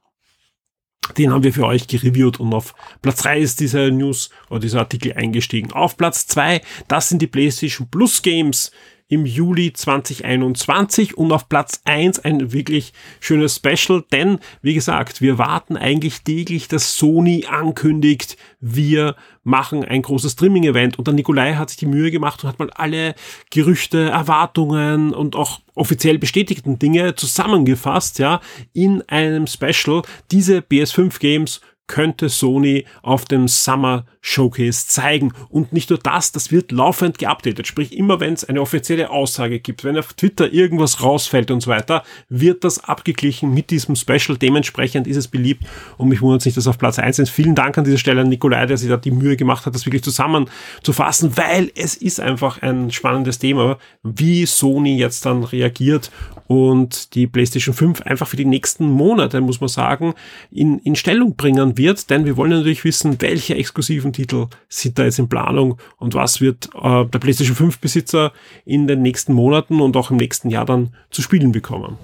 den 1.18 1.32
haben 1.32 1.44
wir 1.44 1.54
für 1.54 1.66
euch 1.66 1.88
gereviewt 1.88 2.40
und 2.40 2.54
auf 2.54 2.74
Platz 3.02 3.24
3 3.24 3.40
ist 3.40 3.60
dieser 3.60 3.90
News 3.90 4.30
oder 4.50 4.60
dieser 4.60 4.80
Artikel 4.80 5.14
eingestiegen. 5.14 5.72
Auf 5.72 5.98
Platz 5.98 6.28
2, 6.28 6.62
das 6.88 7.10
sind 7.10 7.22
die 7.22 7.28
PlayStation 7.28 7.90
Plus 7.90 8.22
Games 8.22 8.72
im 9.10 9.26
Juli 9.26 9.74
2021 9.74 11.18
und 11.18 11.32
auf 11.32 11.50
Platz 11.50 11.82
1 11.84 12.20
ein 12.20 12.54
wirklich 12.54 12.94
schönes 13.20 13.56
Special, 13.56 14.04
denn 14.12 14.40
wie 14.62 14.76
gesagt, 14.76 15.20
wir 15.20 15.38
warten 15.38 15.76
eigentlich 15.76 16.22
täglich, 16.22 16.68
dass 16.68 16.96
Sony 16.96 17.46
ankündigt, 17.50 18.38
wir 18.62 19.16
machen 19.44 19.84
ein 19.84 20.04
großes 20.04 20.34
Streaming-Event 20.34 21.00
und 21.00 21.08
der 21.08 21.16
Nikolai 21.16 21.56
hat 21.56 21.70
sich 21.70 21.80
die 21.80 21.88
Mühe 21.88 22.12
gemacht 22.12 22.44
und 22.44 22.50
hat 22.50 22.60
mal 22.60 22.70
alle 22.70 23.16
Gerüchte, 23.50 24.10
Erwartungen 24.10 25.14
und 25.14 25.36
auch 25.36 25.60
offiziell 25.74 26.20
bestätigten 26.20 26.78
Dinge 26.78 27.16
zusammengefasst, 27.16 28.20
ja, 28.20 28.42
in 28.74 29.02
einem 29.10 29.48
Special. 29.48 30.04
Diese 30.30 30.60
PS5 30.60 31.20
Games 31.20 31.62
könnte 31.90 32.30
Sony 32.30 32.86
auf 33.02 33.26
dem 33.26 33.50
Summer 33.50 34.06
Showcase 34.22 34.88
zeigen. 34.88 35.34
Und 35.50 35.74
nicht 35.74 35.90
nur 35.90 36.00
das, 36.00 36.32
das 36.32 36.52
wird 36.52 36.72
laufend 36.72 37.18
geupdatet. 37.18 37.68
Sprich, 37.68 37.98
immer 37.98 38.20
wenn 38.20 38.34
es 38.34 38.46
eine 38.46 38.62
offizielle 38.62 39.10
Aussage 39.10 39.60
gibt, 39.60 39.84
wenn 39.84 39.98
auf 39.98 40.14
Twitter 40.14 40.54
irgendwas 40.54 41.04
rausfällt 41.04 41.52
und 41.52 41.62
so 41.62 41.70
weiter, 41.70 42.04
wird 42.30 42.64
das 42.64 42.84
abgeglichen 42.84 43.54
mit 43.54 43.72
diesem 43.72 43.96
Special. 43.96 44.38
Dementsprechend 44.38 45.08
ist 45.08 45.18
es 45.18 45.28
beliebt 45.28 45.64
und 45.98 46.10
mich 46.10 46.22
wundert 46.22 46.46
nicht, 46.46 46.58
dass 46.58 46.68
auf 46.68 46.78
Platz 46.78 47.00
1 47.00 47.20
ist. 47.20 47.30
Vielen 47.30 47.56
Dank 47.56 47.78
an 47.78 47.84
dieser 47.84 47.98
Stelle 47.98 48.22
an 48.22 48.30
Nikolai, 48.30 48.68
der 48.68 48.78
sich 48.78 48.90
da 48.90 48.98
die 48.98 49.12
Mühe 49.12 49.36
gemacht 49.36 49.66
hat, 49.66 49.74
das 49.74 49.86
wirklich 49.86 50.04
zusammenzufassen, 50.04 51.36
weil 51.38 51.72
es 51.76 51.96
ist 51.96 52.20
einfach 52.20 52.62
ein 52.62 52.92
spannendes 52.92 53.40
Thema, 53.40 53.80
wie 54.04 54.46
Sony 54.46 54.98
jetzt 54.98 55.26
dann 55.26 55.44
reagiert 55.44 56.12
und 56.50 57.14
die 57.14 57.28
PlayStation 57.28 57.76
5 57.76 58.02
einfach 58.02 58.28
für 58.28 58.36
die 58.36 58.44
nächsten 58.44 58.90
Monate, 58.90 59.40
muss 59.40 59.62
man 59.62 59.68
sagen, 59.68 60.16
in, 60.50 60.80
in 60.80 60.96
Stellung 60.96 61.36
bringen 61.36 61.78
wird, 61.78 62.10
denn 62.10 62.26
wir 62.26 62.38
wollen 62.38 62.50
natürlich 62.50 62.84
wissen, 62.84 63.22
welche 63.22 63.54
exklusiven 63.54 64.14
Titel 64.14 64.48
sind 64.68 64.98
da 64.98 65.04
jetzt 65.04 65.20
in 65.20 65.30
Planung 65.30 65.78
und 65.98 66.16
was 66.16 66.42
wird 66.42 66.70
äh, 66.74 67.06
der 67.06 67.20
PlayStation 67.20 67.56
5 67.56 67.78
Besitzer 67.78 68.34
in 68.66 68.88
den 68.88 69.04
nächsten 69.04 69.32
Monaten 69.34 69.80
und 69.80 69.96
auch 69.96 70.10
im 70.10 70.18
nächsten 70.18 70.50
Jahr 70.50 70.66
dann 70.66 70.90
zu 71.12 71.22
spielen 71.22 71.52
bekommen. 71.52 72.00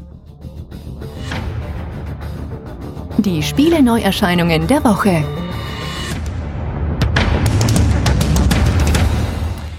Die 3.18 3.42
Spiele 3.42 3.82
Neuerscheinungen 3.82 4.68
der 4.68 4.84
Woche. 4.84 5.24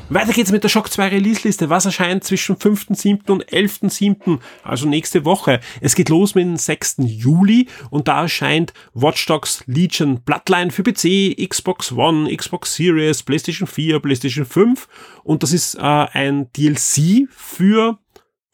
Weiter 0.08 0.32
geht's 0.32 0.52
mit 0.52 0.62
der 0.62 0.68
Shock 0.68 0.92
2 0.92 1.08
Release-Liste. 1.08 1.68
Was 1.68 1.84
erscheint 1.84 2.22
zwischen 2.22 2.54
5.7. 2.54 3.28
und 3.28 3.44
11.7., 3.46 4.38
also 4.62 4.88
nächste 4.88 5.24
Woche? 5.24 5.58
Es 5.80 5.96
geht 5.96 6.10
los 6.10 6.36
mit 6.36 6.44
dem 6.44 6.56
6. 6.56 6.98
Juli 7.00 7.66
und 7.90 8.06
da 8.06 8.22
erscheint 8.22 8.72
Watch 8.94 9.26
Dogs 9.26 9.64
Legion 9.66 10.20
Bloodline 10.22 10.70
für 10.70 10.84
PC, 10.84 11.36
Xbox 11.48 11.90
One, 11.90 12.34
Xbox 12.34 12.76
Series, 12.76 13.24
PlayStation 13.24 13.66
4, 13.66 13.98
PlayStation 13.98 14.44
5 14.44 14.86
und 15.24 15.42
das 15.42 15.52
ist 15.52 15.74
äh, 15.74 15.80
ein 15.80 16.52
DLC 16.52 17.28
für 17.28 17.98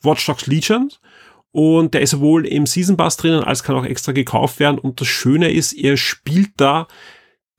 Watch 0.00 0.24
Dogs 0.24 0.46
Legion 0.46 0.90
und 1.50 1.92
der 1.92 2.00
ist 2.00 2.10
sowohl 2.10 2.46
im 2.46 2.64
Season 2.64 2.96
Pass 2.96 3.18
drinnen 3.18 3.44
als 3.44 3.62
kann 3.62 3.76
auch 3.76 3.84
extra 3.84 4.12
gekauft 4.12 4.58
werden 4.58 4.78
und 4.78 5.02
das 5.02 5.08
Schöne 5.08 5.52
ist, 5.52 5.74
ihr 5.74 5.98
spielt 5.98 6.52
da 6.56 6.88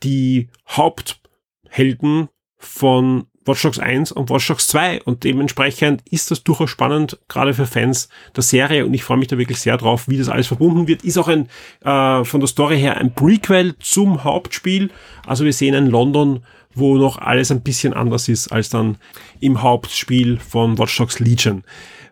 die 0.01 0.49
Haupthelden 0.67 2.29
von 2.57 3.27
Watch 3.45 3.61
Dogs 3.61 3.79
1 3.79 4.11
und 4.11 4.29
Watch 4.29 4.47
Dogs 4.47 4.67
2 4.67 5.03
und 5.03 5.23
dementsprechend 5.23 6.01
ist 6.09 6.31
das 6.31 6.43
durchaus 6.43 6.69
spannend, 6.69 7.19
gerade 7.27 7.53
für 7.53 7.65
Fans 7.65 8.09
der 8.35 8.43
Serie 8.43 8.85
und 8.85 8.93
ich 8.93 9.03
freue 9.03 9.17
mich 9.17 9.27
da 9.27 9.37
wirklich 9.37 9.59
sehr 9.59 9.77
drauf, 9.77 10.07
wie 10.07 10.17
das 10.17 10.29
alles 10.29 10.47
verbunden 10.47 10.87
wird. 10.87 11.03
Ist 11.03 11.17
auch 11.17 11.27
ein 11.27 11.49
äh, 11.81 12.23
von 12.23 12.39
der 12.39 12.47
Story 12.47 12.79
her 12.79 12.97
ein 12.97 13.13
Prequel 13.13 13.75
zum 13.79 14.23
Hauptspiel, 14.23 14.89
also 15.25 15.45
wir 15.45 15.53
sehen 15.53 15.75
ein 15.75 15.87
London, 15.87 16.43
wo 16.75 16.97
noch 16.97 17.17
alles 17.17 17.51
ein 17.51 17.61
bisschen 17.61 17.93
anders 17.93 18.29
ist 18.29 18.51
als 18.51 18.69
dann 18.69 18.97
im 19.39 19.61
Hauptspiel 19.61 20.39
von 20.39 20.77
Watch 20.77 20.97
Dogs 20.97 21.19
Legion. 21.19 21.63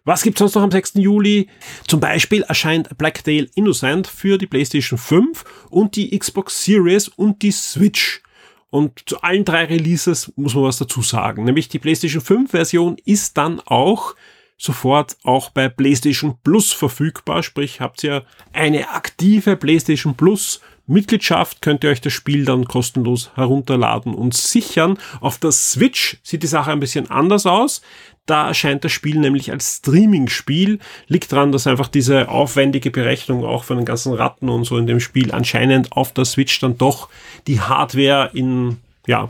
Was 0.04 0.24
gibt's 0.24 0.40
sonst 0.40 0.56
noch 0.56 0.64
am 0.64 0.72
6. 0.72 0.94
Juli? 0.96 1.48
Zum 1.88 2.00
Beispiel 2.00 2.42
erscheint 2.42 2.98
Blacktail 2.98 3.50
Innocent 3.54 4.08
für 4.08 4.40
die 4.40 4.48
PlayStation 4.48 4.98
5 4.98 5.44
und 5.70 5.96
die 5.96 6.18
Xbox 6.18 6.64
Series 6.66 7.08
und 7.08 7.44
die 7.44 7.52
Switch. 7.52 8.24
Und 8.72 9.04
zu 9.08 9.22
allen 9.22 9.46
drei 9.46 9.66
Releases 9.66 10.32
muss 10.36 10.56
man 10.56 10.64
was 10.64 10.78
dazu 10.78 11.04
sagen. 11.04 11.44
Nämlich 11.44 11.70
die 11.70 11.78
PlayStation 11.78 12.22
5 12.22 12.50
Version 12.50 12.98
ist 13.06 13.38
dann 13.38 13.60
auch 13.60 14.16
sofort 14.58 15.18
auch 15.24 15.50
bei 15.50 15.68
PlayStation 15.70 16.38
Plus 16.44 16.72
verfügbar. 16.72 17.44
Sprich, 17.44 17.82
habt 17.82 18.04
ihr 18.04 18.24
eine 18.54 18.90
aktive 18.90 19.58
PlayStation 19.58 20.16
Plus 20.16 20.62
Mitgliedschaft, 20.88 21.62
könnt 21.62 21.84
ihr 21.84 21.90
euch 21.90 22.02
das 22.02 22.14
Spiel 22.14 22.46
dann 22.46 22.66
kostenlos 22.66 23.32
herunterladen 23.36 24.14
und 24.14 24.34
sichern. 24.34 24.98
Auf 25.20 25.38
der 25.38 25.52
Switch 25.52 26.18
sieht 26.24 26.44
die 26.44 26.48
Sache 26.48 26.72
ein 26.72 26.80
bisschen 26.80 27.10
anders 27.10 27.46
aus. 27.46 27.82
Da 28.26 28.48
erscheint 28.48 28.84
das 28.84 28.92
Spiel 28.92 29.18
nämlich 29.18 29.52
als 29.52 29.78
Streaming-Spiel. 29.78 30.80
Liegt 31.08 31.32
daran, 31.32 31.52
dass 31.52 31.68
einfach 31.68 31.88
diese 31.88 32.30
aufwendige 32.30 32.92
Berechnung 32.92 33.44
auch 33.44 33.64
von 33.64 33.78
den 33.78 33.86
ganzen 33.86 34.14
Ratten 34.14 34.50
und 34.50 34.64
so 34.64 34.78
in 34.78 34.88
dem 34.88 35.00
Spiel 35.00 35.32
anscheinend 35.32 35.92
auf 35.92 36.14
der 36.14 36.26
Switch 36.26 36.60
dann 36.60 36.78
doch 36.78 37.10
die 37.48 37.60
Hardware 37.60 38.30
in, 38.34 38.78
ja, 39.08 39.30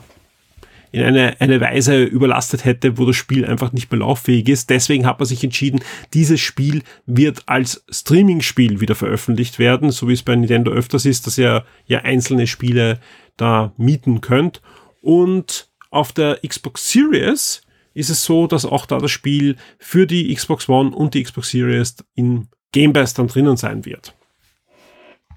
in 0.91 1.03
eine, 1.03 1.39
eine 1.39 1.62
Weise 1.62 2.03
überlastet 2.03 2.65
hätte, 2.65 2.98
wo 2.98 3.05
das 3.05 3.15
Spiel 3.15 3.45
einfach 3.45 3.71
nicht 3.71 3.89
mehr 3.91 4.00
lauffähig 4.00 4.50
ist. 4.50 4.69
Deswegen 4.69 5.05
hat 5.05 5.19
man 5.19 5.25
sich 5.25 5.43
entschieden, 5.43 5.81
dieses 6.13 6.41
Spiel 6.41 6.83
wird 7.05 7.43
als 7.45 7.86
Streaming-Spiel 7.89 8.81
wieder 8.81 8.95
veröffentlicht 8.95 9.57
werden, 9.57 9.91
so 9.91 10.10
wie 10.10 10.13
es 10.13 10.24
bei 10.24 10.36
Nintendo 10.36 10.71
öfters 10.71 11.05
ist, 11.05 11.27
dass 11.27 11.38
ihr 11.38 11.63
ja 11.88 12.00
einzelne 12.00 12.45
Spiele 12.45 13.00
da 13.38 13.71
mieten 13.77 14.19
könnt. 14.19 14.62
Und 15.01 15.69
auf 15.91 16.12
der 16.12 16.39
Xbox 16.45 16.91
Series 16.91 17.62
ist 17.93 18.10
es 18.10 18.24
so, 18.24 18.48
dass 18.48 18.65
auch 18.65 18.86
da 18.86 19.00
das 19.00 19.12
Spiel 19.12 19.57
für 19.77 20.07
die 20.07 20.33
Xbox 20.33 20.69
One 20.69 20.95
und 20.95 21.13
die 21.13 21.24
Xbox 21.24 21.50
Series 21.50 21.95
in 22.15 22.48
Game 22.71 22.93
Pass 22.93 23.13
dann 23.13 23.27
drinnen 23.27 23.57
sein 23.57 23.86
wird. 23.86 24.15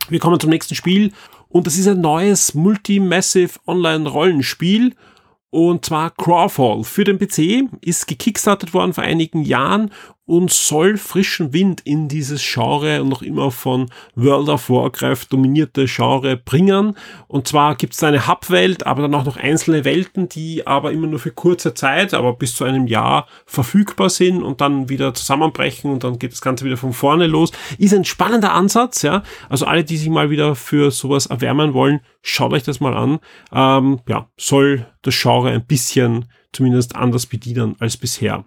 Wir 0.09 0.21
kommen 0.21 0.39
zum 0.39 0.51
nächsten 0.51 0.75
Spiel 0.75 1.13
und 1.49 1.67
das 1.67 1.79
ist 1.79 1.89
ein 1.89 2.01
neues 2.01 2.55
Multi-Massive 2.55 3.59
Online-Rollenspiel 3.67 4.95
und 5.51 5.85
zwar 5.85 6.11
Crawfall 6.11 6.85
für 6.85 7.05
den 7.05 7.19
PC 7.19 7.71
ist 7.81 8.07
gekickstartet 8.07 8.75
worden 8.75 8.93
vor 8.93 9.05
einigen 9.05 9.45
Jahren 9.45 9.93
und 10.27 10.51
soll 10.51 10.97
frischen 10.97 11.53
Wind 11.53 11.83
in 11.83 12.09
dieses 12.09 12.43
Genre 12.43 13.03
und 13.03 13.09
noch 13.09 13.23
immer 13.23 13.51
von 13.51 13.91
World 14.15 14.49
of 14.49 14.71
Warcraft 14.71 15.27
dominierte 15.31 15.85
Genre 15.87 16.37
bringen. 16.37 16.97
Und 17.29 17.49
zwar 17.49 17.75
gibt 17.75 17.93
es 17.93 18.03
eine 18.03 18.27
Hubwelt, 18.27 18.87
aber 18.87 19.03
dann 19.03 19.15
auch 19.15 19.25
noch 19.25 19.37
einzelne 19.37 19.85
Welten, 19.85 20.29
die 20.29 20.67
aber 20.67 20.93
immer 20.93 21.07
nur 21.07 21.19
für 21.19 21.31
kurze 21.31 21.75
Zeit, 21.75 22.15
aber 22.15 22.35
bis 22.35 22.55
zu 22.55 22.65
einem 22.65 22.87
Jahr 22.87 23.27
verfügbar 23.45 24.09
sind 24.09 24.43
und 24.43 24.61
dann 24.61 24.89
wieder 24.89 25.13
zusammenbrechen 25.13 25.91
und 25.91 26.05
dann 26.05 26.19
geht 26.19 26.33
das 26.33 26.41
Ganze 26.41 26.65
wieder 26.65 26.79
von 26.79 26.95
vorne 26.95 27.27
los. 27.27 27.53
Ist 27.79 27.95
ein 27.95 28.05
spannender 28.05 28.53
Ansatz, 28.53 29.03
ja. 29.03 29.23
Also 29.51 29.67
alle, 29.67 29.85
die 29.85 29.99
sich 29.99 30.09
mal 30.09 30.31
wieder 30.31 30.55
für 30.55 30.91
sowas 30.91 31.27
erwärmen 31.27 31.75
wollen, 31.75 32.01
schaut 32.23 32.53
euch 32.53 32.63
das 32.63 32.81
mal 32.81 32.95
an. 32.95 33.19
Ähm, 33.53 34.01
ja, 34.09 34.29
soll 34.39 34.87
das 35.03 35.21
Genre 35.21 35.51
ein 35.51 35.67
bisschen 35.67 36.27
zumindest 36.53 36.97
anders 36.97 37.27
bedienen 37.27 37.77
als 37.79 37.97
bisher. 37.97 38.45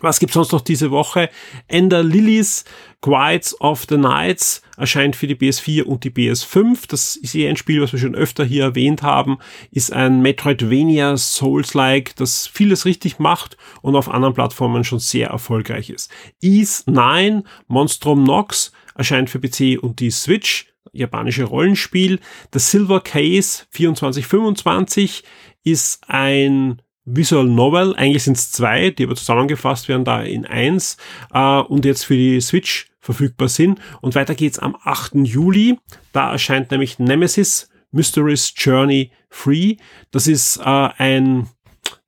Was 0.00 0.18
gibt's 0.18 0.34
sonst 0.34 0.52
noch 0.52 0.62
diese 0.62 0.90
Woche? 0.90 1.28
Ender 1.68 2.02
Lilies, 2.02 2.64
Quiets 3.02 3.60
of 3.60 3.86
the 3.88 3.98
Nights 3.98 4.62
erscheint 4.76 5.14
für 5.14 5.26
die 5.26 5.34
PS4 5.34 5.82
und 5.82 6.04
die 6.04 6.10
PS5. 6.10 6.86
Das 6.88 7.16
ist 7.16 7.34
eh 7.34 7.48
ein 7.48 7.56
Spiel, 7.56 7.82
was 7.82 7.92
wir 7.92 7.98
schon 7.98 8.14
öfter 8.14 8.44
hier 8.44 8.62
erwähnt 8.64 9.02
haben. 9.02 9.38
Ist 9.70 9.92
ein 9.92 10.22
Metroidvania 10.22 11.16
Souls-like, 11.16 12.16
das 12.16 12.46
vieles 12.46 12.86
richtig 12.86 13.18
macht 13.18 13.58
und 13.82 13.94
auf 13.94 14.08
anderen 14.08 14.34
Plattformen 14.34 14.84
schon 14.84 15.00
sehr 15.00 15.28
erfolgreich 15.28 15.90
ist. 15.90 16.10
Ease 16.40 16.84
9, 16.86 17.44
Monstrum 17.66 18.24
Nox 18.24 18.72
erscheint 18.94 19.28
für 19.28 19.38
PC 19.38 19.82
und 19.82 20.00
die 20.00 20.10
Switch. 20.10 20.66
Japanische 20.92 21.44
Rollenspiel. 21.44 22.20
Das 22.50 22.70
Silver 22.70 23.00
Case 23.00 23.64
2425 23.70 25.24
ist 25.62 26.02
ein 26.08 26.80
Visual 27.04 27.44
Novel. 27.44 27.94
Eigentlich 27.96 28.24
sind 28.24 28.36
es 28.36 28.50
zwei, 28.52 28.90
die 28.90 29.04
aber 29.04 29.16
zusammengefasst 29.16 29.88
werden 29.88 30.04
da 30.04 30.22
in 30.22 30.46
eins 30.46 30.96
äh, 31.32 31.60
und 31.60 31.84
jetzt 31.84 32.04
für 32.04 32.16
die 32.16 32.40
Switch 32.40 32.90
verfügbar 33.00 33.48
sind. 33.48 33.80
Und 34.00 34.14
weiter 34.14 34.34
geht's 34.34 34.58
am 34.58 34.76
8. 34.82 35.14
Juli. 35.14 35.78
Da 36.12 36.32
erscheint 36.32 36.70
nämlich 36.70 36.98
Nemesis 36.98 37.70
Mysteries 37.90 38.52
Journey 38.56 39.10
Free. 39.28 39.76
Das 40.10 40.26
ist 40.26 40.58
äh, 40.58 40.62
ein 40.98 41.48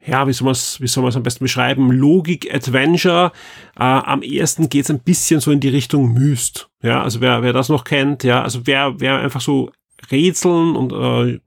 ja, 0.04 0.26
wie 0.26 0.32
soll 0.32 0.46
man 0.46 0.52
es 0.52 0.80
wie 0.80 0.88
soll 0.88 1.02
man 1.02 1.10
es 1.10 1.16
am 1.16 1.22
besten 1.22 1.44
beschreiben? 1.44 1.92
Logik-Adventure. 1.92 3.32
Äh, 3.76 3.82
am 3.82 4.22
ersten 4.22 4.68
geht's 4.68 4.90
ein 4.90 5.00
bisschen 5.00 5.40
so 5.40 5.50
in 5.50 5.60
die 5.60 5.68
Richtung 5.68 6.12
Myst. 6.12 6.68
Ja, 6.82 7.02
also 7.02 7.20
wer, 7.20 7.42
wer 7.42 7.52
das 7.52 7.68
noch 7.68 7.84
kennt, 7.84 8.24
ja, 8.24 8.42
also 8.42 8.66
wer, 8.66 8.94
wer 8.98 9.18
einfach 9.18 9.40
so 9.40 9.70
Rätseln 10.12 10.76
und 10.76 10.92
äh, 10.92 11.40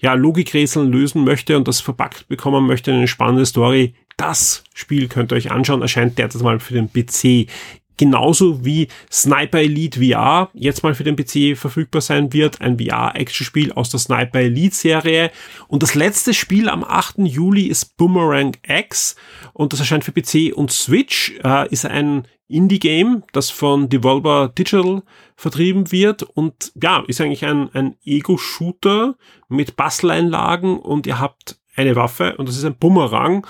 ja, 0.00 0.14
Logikrätseln 0.14 0.90
lösen 0.90 1.24
möchte 1.24 1.56
und 1.56 1.68
das 1.68 1.80
verpackt 1.80 2.28
bekommen 2.28 2.66
möchte 2.66 2.90
in 2.90 2.98
eine 2.98 3.08
spannende 3.08 3.46
Story, 3.46 3.94
das 4.16 4.64
Spiel 4.74 5.08
könnt 5.08 5.32
ihr 5.32 5.36
euch 5.36 5.50
anschauen, 5.50 5.82
erscheint 5.82 6.18
derzeit 6.18 6.42
mal 6.42 6.58
für 6.58 6.74
den 6.74 6.90
PC. 6.90 7.50
Genauso 7.98 8.62
wie 8.62 8.88
Sniper 9.10 9.58
Elite 9.58 10.00
VR 10.00 10.50
jetzt 10.52 10.82
mal 10.82 10.94
für 10.94 11.04
den 11.04 11.16
PC 11.16 11.56
verfügbar 11.56 12.02
sein 12.02 12.32
wird. 12.32 12.60
Ein 12.60 12.78
VR-Action-Spiel 12.78 13.72
aus 13.72 13.88
der 13.88 14.00
Sniper 14.00 14.40
Elite-Serie. 14.40 15.30
Und 15.66 15.82
das 15.82 15.94
letzte 15.94 16.34
Spiel 16.34 16.68
am 16.68 16.84
8. 16.84 17.20
Juli 17.20 17.62
ist 17.62 17.96
Boomerang 17.96 18.54
X. 18.66 19.16
Und 19.54 19.72
das 19.72 19.80
erscheint 19.80 20.04
für 20.04 20.12
PC 20.12 20.54
und 20.54 20.70
Switch. 20.70 21.38
Äh, 21.42 21.70
ist 21.70 21.86
ein 21.86 22.28
Indie-Game, 22.48 23.24
das 23.32 23.50
von 23.50 23.88
Devolver 23.88 24.48
Digital 24.48 25.02
vertrieben 25.36 25.90
wird 25.90 26.22
und 26.22 26.72
ja, 26.80 27.02
ist 27.06 27.20
eigentlich 27.20 27.44
ein, 27.44 27.70
ein 27.74 27.96
Ego-Shooter 28.04 29.16
mit 29.48 29.76
Basteleinlagen 29.76 30.78
und 30.78 31.06
ihr 31.06 31.18
habt 31.18 31.58
eine 31.74 31.96
Waffe 31.96 32.36
und 32.36 32.48
das 32.48 32.56
ist 32.56 32.64
ein 32.64 32.76
Bumerang. 32.76 33.46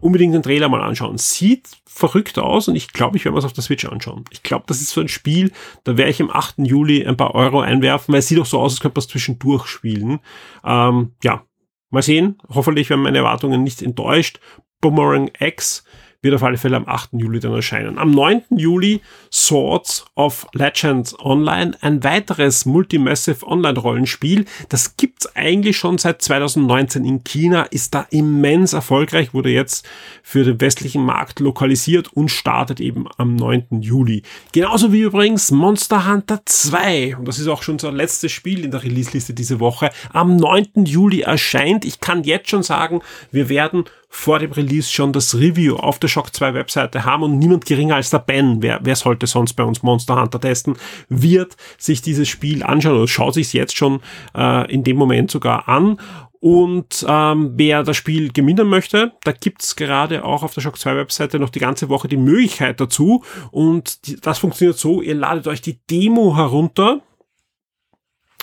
Unbedingt 0.00 0.32
den 0.32 0.44
Trailer 0.44 0.68
mal 0.68 0.82
anschauen. 0.82 1.18
Sieht 1.18 1.68
verrückt 1.86 2.38
aus 2.38 2.68
und 2.68 2.76
ich 2.76 2.92
glaube, 2.92 3.16
ich 3.16 3.24
werde 3.24 3.32
mir 3.32 3.40
es 3.40 3.44
auf 3.44 3.52
der 3.52 3.64
Switch 3.64 3.84
anschauen. 3.84 4.24
Ich 4.30 4.44
glaube, 4.44 4.64
das 4.68 4.80
ist 4.80 4.90
so 4.90 5.00
ein 5.00 5.08
Spiel, 5.08 5.50
da 5.82 5.96
werde 5.96 6.12
ich 6.12 6.22
am 6.22 6.30
8. 6.30 6.58
Juli 6.58 7.04
ein 7.04 7.16
paar 7.16 7.34
Euro 7.34 7.60
einwerfen, 7.60 8.12
weil 8.12 8.20
es 8.20 8.28
sieht 8.28 8.38
doch 8.38 8.46
so 8.46 8.60
aus, 8.60 8.74
als 8.74 8.80
könnte 8.80 8.96
man 8.96 9.00
es 9.00 9.08
zwischendurch 9.08 9.66
spielen. 9.66 10.20
Ähm, 10.64 11.14
ja, 11.24 11.44
mal 11.90 12.02
sehen. 12.02 12.38
Hoffentlich 12.48 12.90
werden 12.90 13.02
meine 13.02 13.18
Erwartungen 13.18 13.64
nicht 13.64 13.82
enttäuscht. 13.82 14.38
Boomerang 14.80 15.32
X 15.40 15.82
wird 16.20 16.34
auf 16.34 16.42
alle 16.42 16.58
Fälle 16.58 16.76
am 16.76 16.88
8. 16.88 17.10
Juli 17.12 17.38
dann 17.38 17.54
erscheinen. 17.54 17.96
Am 17.96 18.10
9. 18.10 18.42
Juli 18.50 19.00
Swords 19.32 20.04
of 20.16 20.48
Legends 20.52 21.16
Online, 21.20 21.76
ein 21.80 22.02
weiteres 22.02 22.66
Multimassive 22.66 23.46
Online-Rollenspiel. 23.46 24.44
Das 24.68 24.96
gibt's 24.96 25.34
eigentlich 25.36 25.76
schon 25.76 25.96
seit 25.98 26.20
2019 26.22 27.04
in 27.04 27.22
China, 27.22 27.62
ist 27.62 27.94
da 27.94 28.04
immens 28.10 28.72
erfolgreich, 28.72 29.32
wurde 29.32 29.50
jetzt 29.50 29.88
für 30.24 30.42
den 30.42 30.60
westlichen 30.60 31.04
Markt 31.04 31.38
lokalisiert 31.38 32.12
und 32.12 32.30
startet 32.30 32.80
eben 32.80 33.06
am 33.16 33.36
9. 33.36 33.80
Juli. 33.80 34.22
Genauso 34.50 34.92
wie 34.92 35.02
übrigens 35.02 35.52
Monster 35.52 36.10
Hunter 36.10 36.40
2. 36.44 37.16
Und 37.16 37.28
das 37.28 37.38
ist 37.38 37.46
auch 37.46 37.62
schon 37.62 37.76
unser 37.76 37.92
letztes 37.92 38.32
Spiel 38.32 38.64
in 38.64 38.72
der 38.72 38.82
Release-Liste 38.82 39.34
diese 39.34 39.60
Woche. 39.60 39.90
Am 40.12 40.34
9. 40.34 40.84
Juli 40.84 41.20
erscheint. 41.20 41.84
Ich 41.84 42.00
kann 42.00 42.24
jetzt 42.24 42.50
schon 42.50 42.64
sagen, 42.64 43.02
wir 43.30 43.48
werden 43.48 43.84
vor 44.08 44.38
dem 44.38 44.52
Release 44.52 44.90
schon 44.90 45.12
das 45.12 45.34
Review 45.34 45.76
auf 45.76 45.98
der 45.98 46.08
Shock 46.08 46.34
2 46.34 46.54
Webseite 46.54 47.04
haben 47.04 47.22
und 47.22 47.38
niemand 47.38 47.66
geringer 47.66 47.96
als 47.96 48.10
der 48.10 48.20
Ben, 48.20 48.62
wer, 48.62 48.80
wer 48.82 48.96
sollte 48.96 49.26
sonst 49.26 49.52
bei 49.52 49.62
uns 49.62 49.82
Monster 49.82 50.18
Hunter 50.20 50.40
testen, 50.40 50.76
wird 51.08 51.56
sich 51.76 52.00
dieses 52.00 52.28
Spiel 52.28 52.62
anschauen 52.62 52.96
oder 52.96 53.08
schaut 53.08 53.34
sich 53.34 53.52
jetzt 53.52 53.76
schon 53.76 54.00
äh, 54.34 54.70
in 54.72 54.82
dem 54.82 54.96
Moment 54.96 55.30
sogar 55.30 55.68
an. 55.68 56.00
Und 56.40 57.04
ähm, 57.08 57.52
wer 57.56 57.82
das 57.82 57.96
Spiel 57.96 58.32
gewinnen 58.32 58.68
möchte, 58.68 59.12
da 59.24 59.32
gibt's 59.32 59.74
gerade 59.76 60.24
auch 60.24 60.42
auf 60.42 60.54
der 60.54 60.60
Shock 60.60 60.78
2 60.78 60.96
Webseite 60.96 61.38
noch 61.38 61.50
die 61.50 61.58
ganze 61.58 61.88
Woche 61.88 62.08
die 62.08 62.16
Möglichkeit 62.16 62.80
dazu. 62.80 63.24
Und 63.50 64.06
die, 64.06 64.16
das 64.16 64.38
funktioniert 64.38 64.78
so, 64.78 65.02
ihr 65.02 65.16
ladet 65.16 65.48
euch 65.48 65.60
die 65.60 65.80
Demo 65.90 66.36
herunter, 66.36 67.02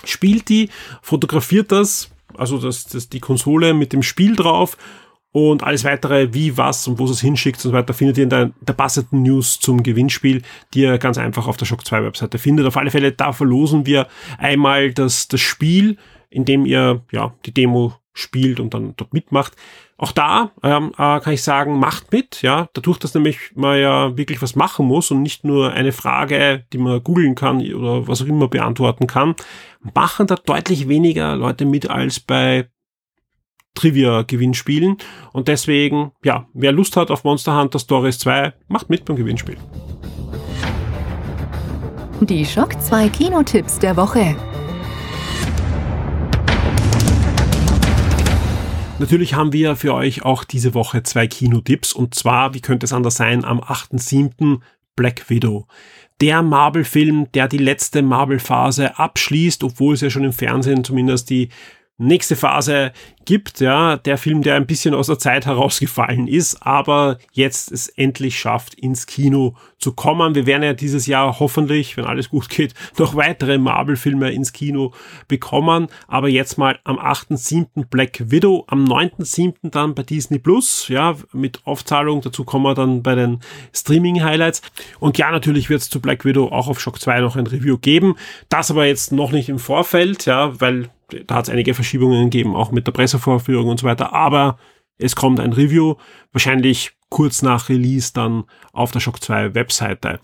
spielt 0.04 0.50
die, 0.50 0.70
fotografiert 1.02 1.72
das, 1.72 2.12
also 2.38 2.58
das, 2.58 2.86
das, 2.86 3.08
die 3.10 3.22
Konsole 3.22 3.74
mit 3.74 3.94
dem 3.94 4.04
Spiel 4.04 4.36
drauf 4.36 4.78
und 5.36 5.64
alles 5.64 5.84
weitere, 5.84 6.34
wie, 6.34 6.56
was 6.56 6.88
und 6.88 6.98
wo 6.98 7.04
es 7.04 7.20
hinschickt 7.20 7.58
und 7.58 7.72
so 7.72 7.74
weiter, 7.74 7.94
findet 7.94 8.18
ihr 8.18 8.24
in 8.24 8.30
der, 8.30 8.52
der 8.62 8.72
passenden 8.72 9.24
News 9.24 9.60
zum 9.60 9.84
Gewinnspiel, 9.84 10.42
die 10.74 10.84
ihr 10.84 10.98
ganz 10.98 11.18
einfach 11.18 11.46
auf 11.48 11.58
der 11.58 11.66
Shock 11.66 11.86
2 11.86 12.06
Webseite 12.06 12.38
findet. 12.38 12.66
Auf 12.66 12.78
alle 12.78 12.90
Fälle, 12.90 13.12
da 13.12 13.34
verlosen 13.34 13.86
wir 13.86 14.08
einmal 14.38 14.94
das, 14.94 15.28
das 15.28 15.42
Spiel, 15.42 15.98
in 16.30 16.46
dem 16.46 16.66
ihr 16.66 17.02
ja 17.12 17.34
die 17.46 17.54
Demo 17.54 17.96
spielt 18.14 18.62
und 18.62 18.74
dann 18.74 18.94
dort 18.96 19.14
mitmacht. 19.14 19.58
Auch 19.98 20.14
da 20.14 20.52
ähm, 20.64 20.94
äh, 20.94 21.20
kann 21.20 21.34
ich 21.34 21.44
sagen, 21.44 21.80
macht 21.80 22.14
mit, 22.14 22.42
ja, 22.42 22.70
dadurch, 22.72 22.98
dass 22.98 23.14
nämlich 23.14 23.52
man 23.56 23.78
ja 23.78 24.16
wirklich 24.16 24.42
was 24.42 24.56
machen 24.56 24.86
muss 24.86 25.12
und 25.12 25.22
nicht 25.22 25.44
nur 25.44 25.74
eine 25.74 25.92
Frage, 25.92 26.64
die 26.72 26.78
man 26.78 27.04
googeln 27.04 27.36
kann 27.36 27.58
oder 27.74 28.08
was 28.08 28.22
auch 28.22 28.28
immer 28.28 28.48
beantworten 28.48 29.06
kann, 29.06 29.36
machen 29.82 30.28
da 30.28 30.36
deutlich 30.36 30.88
weniger 30.88 31.36
Leute 31.36 31.66
mit 31.66 31.90
als 31.90 32.22
bei 32.22 32.70
Trivia-Gewinnspielen. 33.76 34.98
Und 35.32 35.48
deswegen, 35.48 36.12
ja, 36.24 36.48
wer 36.54 36.72
Lust 36.72 36.98
hat 36.98 37.12
auf 37.12 37.24
Monster 37.24 37.60
Hunter 37.60 37.80
Stories 37.80 38.18
2, 38.20 38.54
macht 38.68 38.90
mit 38.90 39.06
beim 39.06 39.16
Gewinnspiel. 39.16 39.58
Die 42.22 42.46
Schock 42.46 42.82
2 42.82 43.10
Kinotipps 43.10 43.78
der 43.78 43.96
Woche. 43.98 44.36
Natürlich 48.98 49.34
haben 49.34 49.52
wir 49.52 49.76
für 49.76 49.94
euch 49.94 50.24
auch 50.24 50.46
diese 50.46 50.74
Woche 50.74 51.04
zwei 51.04 51.28
Kinotipps 51.28 51.92
und 51.92 52.16
zwar, 52.16 52.54
wie 52.54 52.62
könnte 52.62 52.86
es 52.86 52.94
anders 52.94 53.16
sein, 53.16 53.44
am 53.44 53.60
8.7. 53.60 54.62
Black 54.96 55.30
Widow. 55.30 55.68
Der 56.22 56.42
Marvel-Film, 56.42 57.30
der 57.34 57.50
die 57.50 57.58
letzte 57.58 58.02
Marvel-Phase 58.02 58.98
abschließt, 58.98 59.66
obwohl 59.66 59.96
es 59.96 60.02
ja 60.02 60.10
schon 60.10 60.24
im 60.24 60.32
Fernsehen 60.32 60.86
zumindest 60.86 61.30
die 61.30 61.50
nächste 61.98 62.36
Phase 62.36 62.92
gibt, 63.24 63.60
ja, 63.60 63.98
der 63.98 64.18
Film, 64.18 64.44
der 64.44 64.56
ein 64.56 64.68
bisschen 64.68 64.94
aus 64.94 65.08
der 65.08 65.18
Zeit 65.18 65.46
herausgefallen 65.46 66.28
ist, 66.28 66.62
aber 66.62 67.18
jetzt 67.32 67.72
es 67.72 67.88
endlich 67.88 68.38
schafft, 68.38 68.76
ins 68.76 69.08
Kino 69.08 69.56
zu 69.80 69.94
kommen. 69.94 70.36
Wir 70.36 70.46
werden 70.46 70.64
ja 70.64 70.74
dieses 70.74 71.08
Jahr 71.08 71.40
hoffentlich, 71.40 71.98
wenn 71.98 72.06
alles 72.06 72.30
gut 72.30 72.50
geht, 72.50 72.74
noch 72.98 73.16
weitere 73.16 73.58
Marvel-Filme 73.58 74.32
ins 74.32 74.54
Kino 74.54 74.94
bekommen, 75.28 75.88
aber 76.08 76.30
jetzt 76.30 76.58
mal 76.58 76.80
am 76.84 77.00
8.7. 77.00 77.86
Black 77.90 78.30
Widow, 78.30 78.66
am 78.68 78.86
9.7. 78.86 79.72
dann 79.72 79.96
bei 79.96 80.04
Disney 80.04 80.38
Plus, 80.38 80.88
ja, 80.90 81.16
mit 81.34 81.66
Aufzahlung, 81.66 82.22
dazu 82.22 82.44
kommen 82.44 82.66
wir 82.66 82.76
dann 82.76 83.02
bei 83.02 83.16
den 83.16 83.40
Streaming-Highlights. 83.74 84.62
Und 85.00 85.18
ja, 85.18 85.32
natürlich 85.32 85.70
wird 85.70 85.82
es 85.82 85.90
zu 85.90 86.00
Black 86.00 86.26
Widow 86.26 86.50
auch 86.50 86.68
auf 86.68 86.80
Shock 86.80 87.00
2 87.00 87.22
noch 87.22 87.36
ein 87.36 87.48
Review 87.48 87.78
geben, 87.78 88.16
das 88.50 88.70
aber 88.70 88.86
jetzt 88.86 89.12
noch 89.12 89.32
nicht 89.32 89.50
im 89.50 89.60
Vorfeld, 89.60 90.26
ja, 90.26 90.60
weil 90.60 90.90
da 91.28 91.36
hat 91.36 91.46
es 91.46 91.50
einige 91.50 91.74
Verschiebungen 91.74 92.30
gegeben, 92.30 92.56
auch 92.56 92.72
mit 92.72 92.88
der 92.88 92.92
Pressevorführung 92.92 93.70
und 93.70 93.80
so 93.80 93.88
weiter, 93.88 94.14
aber 94.14 94.58
es 94.98 95.16
kommt 95.16 95.40
ein 95.40 95.54
Review, 95.54 95.96
wahrscheinlich 96.32 96.92
kurz 97.10 97.42
nach 97.42 97.70
Release 97.70 98.12
dann 98.14 98.46
auf 98.72 98.92
der 98.92 99.00
Shock 99.00 99.22
2 99.22 99.56
Webseite. 99.56 100.20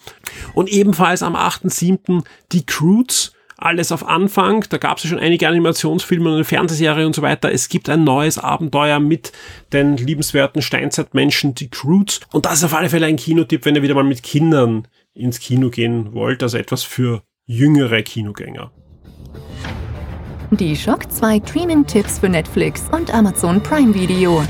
Und 0.54 0.70
ebenfalls 0.70 1.24
am 1.24 1.36
8.7. 1.36 2.24
die 2.52 2.66
Croods, 2.66 3.34
alles 3.62 3.92
auf 3.92 4.08
Anfang. 4.08 4.66
Da 4.70 4.78
gab 4.78 4.98
es 4.98 5.04
ja 5.04 5.10
schon 5.12 5.20
einige 5.20 5.48
Animationsfilme 5.48 6.30
und 6.30 6.36
eine 6.36 6.44
Fernsehserie 6.44 7.06
und 7.06 7.16
so 7.16 7.22
weiter. 7.22 7.52
Es 7.52 7.70
gibt 7.70 7.90
ein 7.90 8.04
neues 8.04 8.38
Abenteuer 8.38 9.00
mit 9.00 9.32
den 9.72 9.98
liebenswerten 9.98 10.62
Steinzeitmenschen, 10.62 11.54
die 11.54 11.70
Croods. 11.70 12.22
Und 12.32 12.46
das 12.46 12.56
ist 12.56 12.64
auf 12.64 12.74
alle 12.74 12.90
Fälle 12.90 13.06
ein 13.06 13.18
Kinotipp, 13.18 13.66
wenn 13.66 13.76
ihr 13.76 13.84
wieder 13.84 13.96
mal 13.96 14.04
mit 14.04 14.24
Kindern 14.24 14.88
ins 15.14 15.40
Kino 15.40 15.70
gehen 15.70 16.14
wollt. 16.14 16.42
Also 16.42 16.58
etwas 16.58 16.84
für 16.84 17.22
jüngere 17.46 18.02
Kinogänger. 18.02 18.72
Die 20.60 20.76
Schock 20.76 21.10
2 21.10 21.42
Streaming-Tipps 21.48 22.20
für 22.20 22.28
Netflix 22.28 22.84
und 22.92 23.14
Amazon 23.14 23.64
Prime 23.64 23.94
Video. 23.94 24.44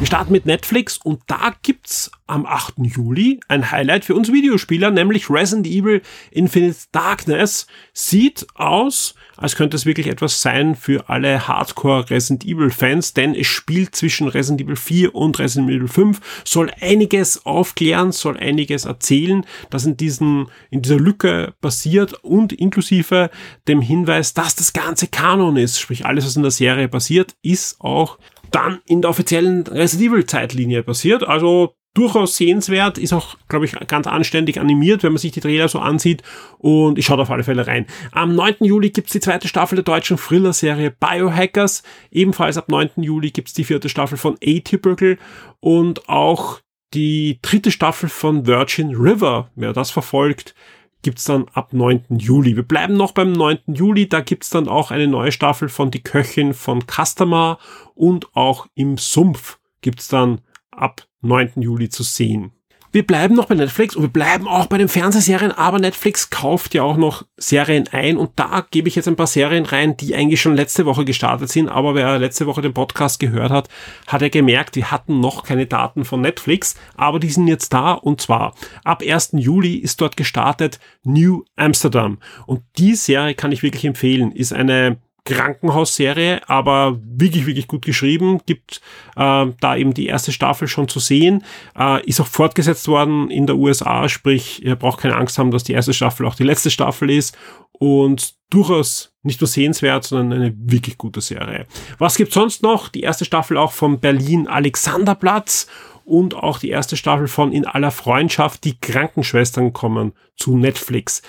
Wir 0.00 0.06
starten 0.06 0.32
mit 0.32 0.46
Netflix 0.46 0.96
und 0.96 1.20
da 1.26 1.54
gibt's 1.62 2.10
am 2.26 2.46
8. 2.46 2.76
Juli 2.78 3.38
ein 3.48 3.70
Highlight 3.70 4.06
für 4.06 4.14
uns 4.14 4.32
Videospieler, 4.32 4.90
nämlich 4.90 5.28
Resident 5.28 5.66
Evil 5.66 6.00
Infinite 6.30 6.78
Darkness. 6.90 7.66
Sieht 7.92 8.46
aus, 8.54 9.14
als 9.36 9.56
könnte 9.56 9.76
es 9.76 9.84
wirklich 9.84 10.06
etwas 10.06 10.40
sein 10.40 10.74
für 10.74 11.10
alle 11.10 11.46
Hardcore 11.46 12.08
Resident 12.08 12.46
Evil 12.46 12.70
Fans, 12.70 13.12
denn 13.12 13.34
es 13.34 13.46
spielt 13.48 13.94
zwischen 13.94 14.26
Resident 14.26 14.62
Evil 14.62 14.76
4 14.76 15.14
und 15.14 15.38
Resident 15.38 15.70
Evil 15.70 15.86
5, 15.86 16.44
soll 16.46 16.72
einiges 16.80 17.44
aufklären, 17.44 18.10
soll 18.10 18.38
einiges 18.38 18.86
erzählen, 18.86 19.44
das 19.68 19.84
in 19.84 19.98
diesen, 19.98 20.46
in 20.70 20.80
dieser 20.80 20.98
Lücke 20.98 21.52
passiert 21.60 22.14
und 22.24 22.54
inklusive 22.54 23.28
dem 23.68 23.82
Hinweis, 23.82 24.32
dass 24.32 24.56
das 24.56 24.72
ganze 24.72 25.08
Kanon 25.08 25.58
ist, 25.58 25.78
sprich 25.78 26.06
alles, 26.06 26.24
was 26.24 26.36
in 26.36 26.42
der 26.42 26.52
Serie 26.52 26.88
passiert, 26.88 27.36
ist 27.42 27.82
auch 27.82 28.16
dann 28.50 28.80
in 28.86 29.02
der 29.02 29.10
offiziellen 29.10 29.66
Resident 29.66 30.12
Evil 30.12 30.26
Zeitlinie 30.26 30.82
passiert. 30.82 31.26
Also 31.26 31.74
durchaus 31.94 32.36
sehenswert, 32.36 32.98
ist 32.98 33.12
auch, 33.12 33.36
glaube 33.48 33.64
ich, 33.64 33.72
ganz 33.88 34.06
anständig 34.06 34.60
animiert, 34.60 35.02
wenn 35.02 35.12
man 35.12 35.18
sich 35.18 35.32
die 35.32 35.40
Trailer 35.40 35.68
so 35.68 35.80
ansieht 35.80 36.22
und 36.58 36.98
ich 36.98 37.06
schaue 37.06 37.20
auf 37.20 37.30
alle 37.30 37.42
Fälle 37.42 37.66
rein. 37.66 37.86
Am 38.12 38.34
9. 38.34 38.56
Juli 38.60 38.90
gibt's 38.90 39.12
die 39.12 39.20
zweite 39.20 39.48
Staffel 39.48 39.76
der 39.76 39.84
deutschen 39.84 40.16
Thriller-Serie 40.16 40.92
Biohackers. 40.92 41.82
Ebenfalls 42.10 42.58
ab 42.58 42.68
9. 42.68 42.90
Juli 42.96 43.30
gibt's 43.30 43.54
die 43.54 43.64
vierte 43.64 43.88
Staffel 43.88 44.18
von 44.18 44.36
Atypical 44.42 45.18
und 45.58 46.08
auch 46.08 46.60
die 46.94 47.38
dritte 47.42 47.70
Staffel 47.70 48.08
von 48.08 48.46
Virgin 48.46 48.94
River. 48.94 49.50
Wer 49.54 49.72
das 49.72 49.90
verfolgt, 49.90 50.54
gibt's 51.02 51.24
dann 51.24 51.46
ab 51.52 51.72
9. 51.72 52.04
Juli. 52.10 52.56
Wir 52.56 52.62
bleiben 52.62 52.94
noch 52.94 53.12
beim 53.12 53.32
9. 53.32 53.58
Juli, 53.66 54.08
da 54.08 54.20
gibt's 54.20 54.50
dann 54.50 54.68
auch 54.68 54.90
eine 54.90 55.06
neue 55.06 55.32
Staffel 55.32 55.68
von 55.68 55.90
Die 55.90 56.02
Köchin 56.02 56.54
von 56.54 56.82
Customer 56.86 57.58
und 57.94 58.34
auch 58.34 58.66
im 58.74 58.98
Sumpf 58.98 59.58
gibt's 59.80 60.08
dann 60.08 60.40
ab 60.70 61.06
9. 61.22 61.52
Juli 61.56 61.88
zu 61.88 62.02
sehen. 62.02 62.52
Wir 62.92 63.06
bleiben 63.06 63.36
noch 63.36 63.46
bei 63.46 63.54
Netflix 63.54 63.94
und 63.94 64.02
wir 64.02 64.08
bleiben 64.08 64.48
auch 64.48 64.66
bei 64.66 64.76
den 64.76 64.88
Fernsehserien, 64.88 65.52
aber 65.52 65.78
Netflix 65.78 66.28
kauft 66.28 66.74
ja 66.74 66.82
auch 66.82 66.96
noch 66.96 67.24
Serien 67.36 67.86
ein 67.92 68.16
und 68.16 68.32
da 68.34 68.66
gebe 68.68 68.88
ich 68.88 68.96
jetzt 68.96 69.06
ein 69.06 69.14
paar 69.14 69.28
Serien 69.28 69.64
rein, 69.64 69.96
die 69.96 70.16
eigentlich 70.16 70.40
schon 70.40 70.56
letzte 70.56 70.86
Woche 70.86 71.04
gestartet 71.04 71.50
sind, 71.50 71.68
aber 71.68 71.94
wer 71.94 72.18
letzte 72.18 72.46
Woche 72.46 72.62
den 72.62 72.74
Podcast 72.74 73.20
gehört 73.20 73.52
hat, 73.52 73.68
hat 74.08 74.22
er 74.22 74.30
gemerkt, 74.30 74.74
wir 74.74 74.90
hatten 74.90 75.20
noch 75.20 75.44
keine 75.44 75.66
Daten 75.66 76.04
von 76.04 76.20
Netflix, 76.20 76.74
aber 76.96 77.20
die 77.20 77.30
sind 77.30 77.46
jetzt 77.46 77.72
da 77.72 77.92
und 77.92 78.20
zwar 78.20 78.54
ab 78.82 79.04
1. 79.06 79.34
Juli 79.34 79.76
ist 79.76 80.00
dort 80.00 80.16
gestartet 80.16 80.80
New 81.04 81.44
Amsterdam 81.54 82.18
und 82.46 82.62
die 82.76 82.96
Serie 82.96 83.34
kann 83.34 83.52
ich 83.52 83.62
wirklich 83.62 83.84
empfehlen, 83.84 84.32
ist 84.32 84.52
eine 84.52 84.98
Krankenhausserie, 85.24 86.40
aber 86.48 86.98
wirklich, 87.02 87.46
wirklich 87.46 87.68
gut 87.68 87.84
geschrieben. 87.84 88.40
Gibt 88.46 88.80
äh, 89.16 89.46
da 89.60 89.76
eben 89.76 89.94
die 89.94 90.06
erste 90.06 90.32
Staffel 90.32 90.68
schon 90.68 90.88
zu 90.88 90.98
sehen. 90.98 91.44
Äh, 91.78 92.04
ist 92.06 92.20
auch 92.20 92.26
fortgesetzt 92.26 92.88
worden 92.88 93.30
in 93.30 93.46
der 93.46 93.56
USA, 93.56 94.08
sprich, 94.08 94.64
ihr 94.64 94.76
braucht 94.76 95.00
keine 95.00 95.16
Angst 95.16 95.38
haben, 95.38 95.50
dass 95.50 95.64
die 95.64 95.72
erste 95.72 95.92
Staffel 95.92 96.26
auch 96.26 96.34
die 96.34 96.44
letzte 96.44 96.70
Staffel 96.70 97.10
ist. 97.10 97.36
Und 97.72 98.34
durchaus 98.50 99.14
nicht 99.22 99.40
nur 99.40 99.48
sehenswert, 99.48 100.04
sondern 100.04 100.40
eine 100.40 100.54
wirklich 100.56 100.98
gute 100.98 101.20
Serie. 101.20 101.66
Was 101.98 102.16
gibt's 102.16 102.34
sonst 102.34 102.62
noch? 102.62 102.88
Die 102.88 103.00
erste 103.00 103.24
Staffel 103.24 103.56
auch 103.56 103.72
von 103.72 104.00
Berlin 104.00 104.48
Alexanderplatz 104.48 105.66
und 106.04 106.34
auch 106.34 106.58
die 106.58 106.70
erste 106.70 106.96
Staffel 106.96 107.28
von 107.28 107.52
In 107.52 107.66
aller 107.66 107.90
Freundschaft. 107.90 108.64
Die 108.64 108.78
Krankenschwestern 108.78 109.72
kommen 109.72 110.12
zu 110.36 110.56
Netflix. 110.56 111.22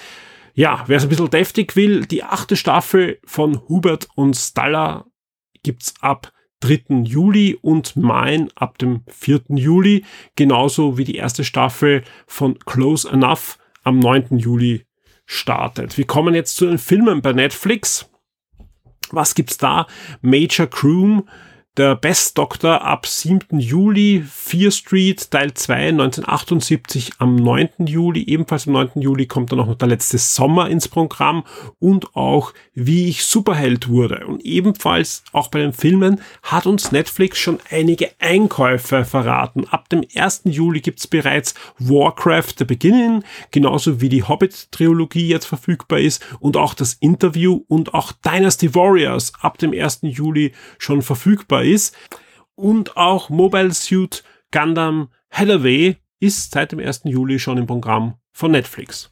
Ja, 0.54 0.84
wer 0.88 0.98
es 0.98 1.04
ein 1.04 1.10
bisschen 1.10 1.30
deftig 1.30 1.76
will, 1.76 2.06
die 2.06 2.24
achte 2.24 2.56
Staffel 2.56 3.20
von 3.26 3.62
Hubert 3.70 4.08
und 4.16 4.36
Stalla 4.36 5.06
gibt's 5.64 5.94
ab 6.02 6.32
3. 6.62 7.04
Juli 7.04 7.58
und 7.62 7.96
Mein 7.96 8.50
ab 8.56 8.78
dem 8.78 9.04
4. 9.08 9.42
Juli, 9.50 10.06
genauso 10.36 10.98
wie 10.98 11.04
die 11.04 11.16
erste 11.16 11.44
Staffel 11.44 12.04
von 12.28 12.60
Close 12.60 13.10
Enough 13.10 13.58
am 13.84 14.00
9. 14.00 14.38
Juli 14.38 14.86
startet. 15.26 15.98
Wir 15.98 16.06
kommen 16.06 16.36
jetzt 16.36 16.56
zu 16.56 16.66
den 16.66 16.78
Filmen 16.78 17.22
bei 17.22 17.34
Netflix. 17.34 18.10
Was 19.12 19.36
gibt's 19.36 19.58
da? 19.58 19.88
Major 20.22 20.68
Croom, 20.68 21.28
der 21.78 21.96
Best 21.96 22.38
Doctor 22.38 22.82
ab 22.82 23.08
7. 23.08 23.58
Juli, 23.58 24.26
Fear 24.30 24.72
Street, 24.72 25.32
Teil 25.32 25.54
2, 25.54 25.90
1978 25.90 27.14
am 27.20 27.38
9. 27.38 27.70
Juli. 27.86 28.26
Ebenfalls 28.28 28.68
am 28.68 28.74
9. 28.74 29.02
Juli 29.02 29.26
kommt 29.26 29.54
dann 29.54 29.62
auch 29.62 29.68
noch 29.68 29.78
der 29.78 29.88
letzte 29.88 30.18
Sommer 30.18 30.70
ins 30.70 30.90
Programm 30.90 31.46
und 31.80 32.14
auch 32.14 32.54
Wie 32.74 33.08
ich 33.08 33.24
Superheld 33.24 33.88
wurde. 33.88 34.28
Und 34.28 34.44
ebenfalls 34.44 35.24
auch 35.32 35.48
bei 35.48 35.60
den 35.60 35.72
Filmen 35.72 36.20
hat 36.44 36.66
uns 36.66 36.92
Netflix 36.92 37.40
schon 37.40 37.60
einige 37.70 38.12
Einkäufe 38.20 39.06
verraten. 39.06 39.66
Ab 39.70 39.88
dem 39.88 40.04
1. 40.14 40.42
Juli 40.46 40.82
gibt's 40.82 41.08
bereits 41.08 41.54
Warcraft 41.80 42.56
The 42.58 42.66
Beginning, 42.66 43.24
genauso 43.52 44.02
wie 44.02 44.10
die 44.10 44.24
Hobbit-Trilogie 44.24 45.30
jetzt 45.30 45.46
verfügbar 45.46 46.00
ist 46.00 46.22
und 46.42 46.58
auch 46.58 46.74
das 46.74 46.96
Interview 46.96 47.62
und 47.70 47.94
auch 47.94 48.12
Dynasty 48.12 48.76
Warriors 48.76 49.32
ab 49.40 49.58
dem 49.58 49.72
1. 49.72 50.00
Juli 50.02 50.52
schon 50.78 51.02
verfügbar 51.02 51.61
ist. 51.64 51.96
Und 52.56 52.98
auch 52.98 53.30
Mobile 53.30 53.74
Suit 53.74 54.24
Gundam 54.52 55.10
Hathaway 55.32 55.98
ist 56.20 56.52
seit 56.52 56.72
dem 56.72 56.80
1. 56.80 57.02
Juli 57.06 57.40
schon 57.40 57.58
im 57.58 57.66
Programm 57.66 58.16
von 58.32 58.52
Netflix. 58.52 59.12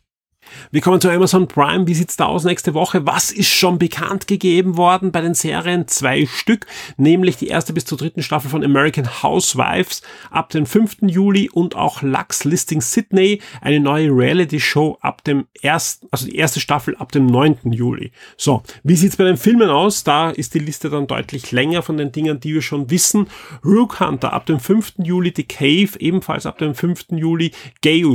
Wir 0.72 0.82
kommen 0.82 1.02
zu 1.02 1.10
Amazon 1.10 1.48
Prime. 1.48 1.88
Wie 1.88 1.94
sieht's 1.94 2.18
da 2.18 2.26
aus 2.26 2.44
nächste 2.44 2.74
Woche? 2.74 3.06
Was 3.06 3.32
ist 3.32 3.50
schon 3.50 3.80
bekannt 3.80 4.28
gegeben 4.28 4.78
worden 4.78 5.12
bei 5.12 5.22
den 5.22 5.34
Serien? 5.34 5.88
Zwei 5.88 6.26
Stück, 6.26 6.66
nämlich 6.98 7.38
die 7.38 7.48
erste 7.48 7.74
bis 7.74 7.86
zur 7.86 7.98
dritten 7.98 8.22
Staffel 8.22 8.50
von 8.50 8.64
American 8.64 9.22
Housewives 9.24 10.02
ab 10.32 10.50
dem 10.50 10.66
5. 10.66 10.98
Juli 11.02 11.50
und 11.50 11.76
auch 11.76 12.02
Lux 12.02 12.44
Listing 12.44 12.82
Sydney, 12.82 13.42
eine 13.62 13.80
neue 13.80 14.10
Reality 14.10 14.60
Show 14.60 14.98
ab 15.02 15.24
dem 15.24 15.48
ersten, 15.62 16.08
also 16.12 16.26
die 16.26 16.36
erste 16.36 16.60
Staffel 16.60 16.96
ab 16.98 17.12
dem 17.12 17.26
9. 17.26 17.72
Juli. 17.72 18.12
So, 18.38 18.64
wie 18.84 18.96
sieht's 18.96 19.18
bei 19.18 19.24
den 19.24 19.38
Filmen 19.38 19.70
aus? 19.70 20.04
Da 20.04 20.30
ist 20.30 20.54
die 20.54 20.60
Liste 20.60 20.90
dann 20.90 21.08
deutlich 21.08 21.52
länger 21.52 21.82
von 21.82 21.98
den 21.98 22.12
Dingen, 22.12 22.40
die 22.40 22.54
wir 22.54 22.62
schon 22.62 22.90
wissen. 22.90 23.28
Rook 23.66 24.00
Hunter 24.00 24.34
ab 24.34 24.46
dem 24.46 24.60
5. 24.60 24.94
Juli, 25.00 25.34
The 25.36 25.44
Cave 25.44 26.00
ebenfalls 26.00 26.46
ab 26.46 26.58
dem 26.58 26.76
5. 26.76 27.08
Juli, 27.12 27.52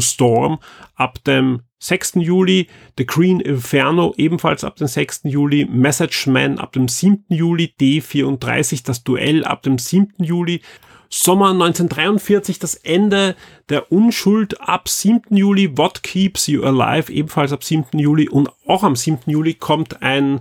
Storm 0.00 0.58
ab 0.94 1.22
dem 1.24 1.62
6. 1.78 2.14
Juli, 2.16 2.68
The 2.96 3.06
Green 3.06 3.40
Inferno 3.40 4.14
ebenfalls 4.16 4.64
ab 4.64 4.76
dem 4.76 4.86
6. 4.86 5.22
Juli, 5.24 5.66
Message 5.66 6.26
Man 6.26 6.58
ab 6.58 6.72
dem 6.72 6.88
7. 6.88 7.24
Juli, 7.28 7.74
D34 7.80 8.84
das 8.84 9.04
Duell 9.04 9.44
ab 9.44 9.62
dem 9.62 9.78
7. 9.78 10.14
Juli, 10.18 10.62
Sommer 11.10 11.50
1943 11.50 12.58
das 12.58 12.74
Ende 12.74 13.36
der 13.68 13.92
Unschuld 13.92 14.60
ab 14.60 14.88
7. 14.88 15.36
Juli, 15.36 15.76
What 15.76 16.02
Keeps 16.02 16.46
You 16.48 16.64
Alive 16.64 17.12
ebenfalls 17.12 17.52
ab 17.52 17.62
7. 17.62 17.98
Juli 17.98 18.28
und 18.28 18.50
auch 18.66 18.82
am 18.82 18.96
7. 18.96 19.20
Juli 19.26 19.54
kommt 19.54 20.02
ein 20.02 20.40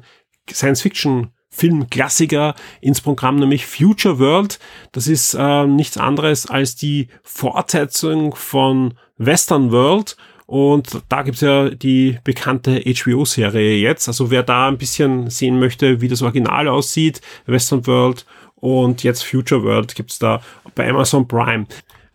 Science-Fiction 0.49 1.31
Filmklassiker 1.49 2.55
ins 2.81 3.01
Programm, 3.01 3.35
nämlich 3.35 3.67
Future 3.67 4.17
World. 4.17 4.57
Das 4.91 5.07
ist 5.07 5.35
äh, 5.35 5.67
nichts 5.67 5.97
anderes 5.97 6.47
als 6.47 6.75
die 6.75 7.09
Fortsetzung 7.21 8.33
von 8.33 8.95
Western 9.17 9.71
World 9.71 10.17
und 10.45 11.01
da 11.09 11.21
gibt's 11.21 11.41
ja 11.41 11.69
die 11.69 12.17
bekannte 12.23 12.81
HBO-Serie 12.81 13.77
jetzt. 13.77 14.07
Also 14.07 14.31
wer 14.31 14.43
da 14.43 14.67
ein 14.67 14.77
bisschen 14.77 15.29
sehen 15.29 15.59
möchte, 15.59 16.01
wie 16.01 16.07
das 16.07 16.21
Original 16.21 16.67
aussieht, 16.67 17.21
Western 17.45 17.85
World 17.87 18.25
und 18.55 19.03
jetzt 19.03 19.23
Future 19.23 19.63
World 19.63 19.95
gibt's 19.95 20.19
da 20.19 20.41
bei 20.75 20.89
Amazon 20.89 21.27
Prime. 21.27 21.65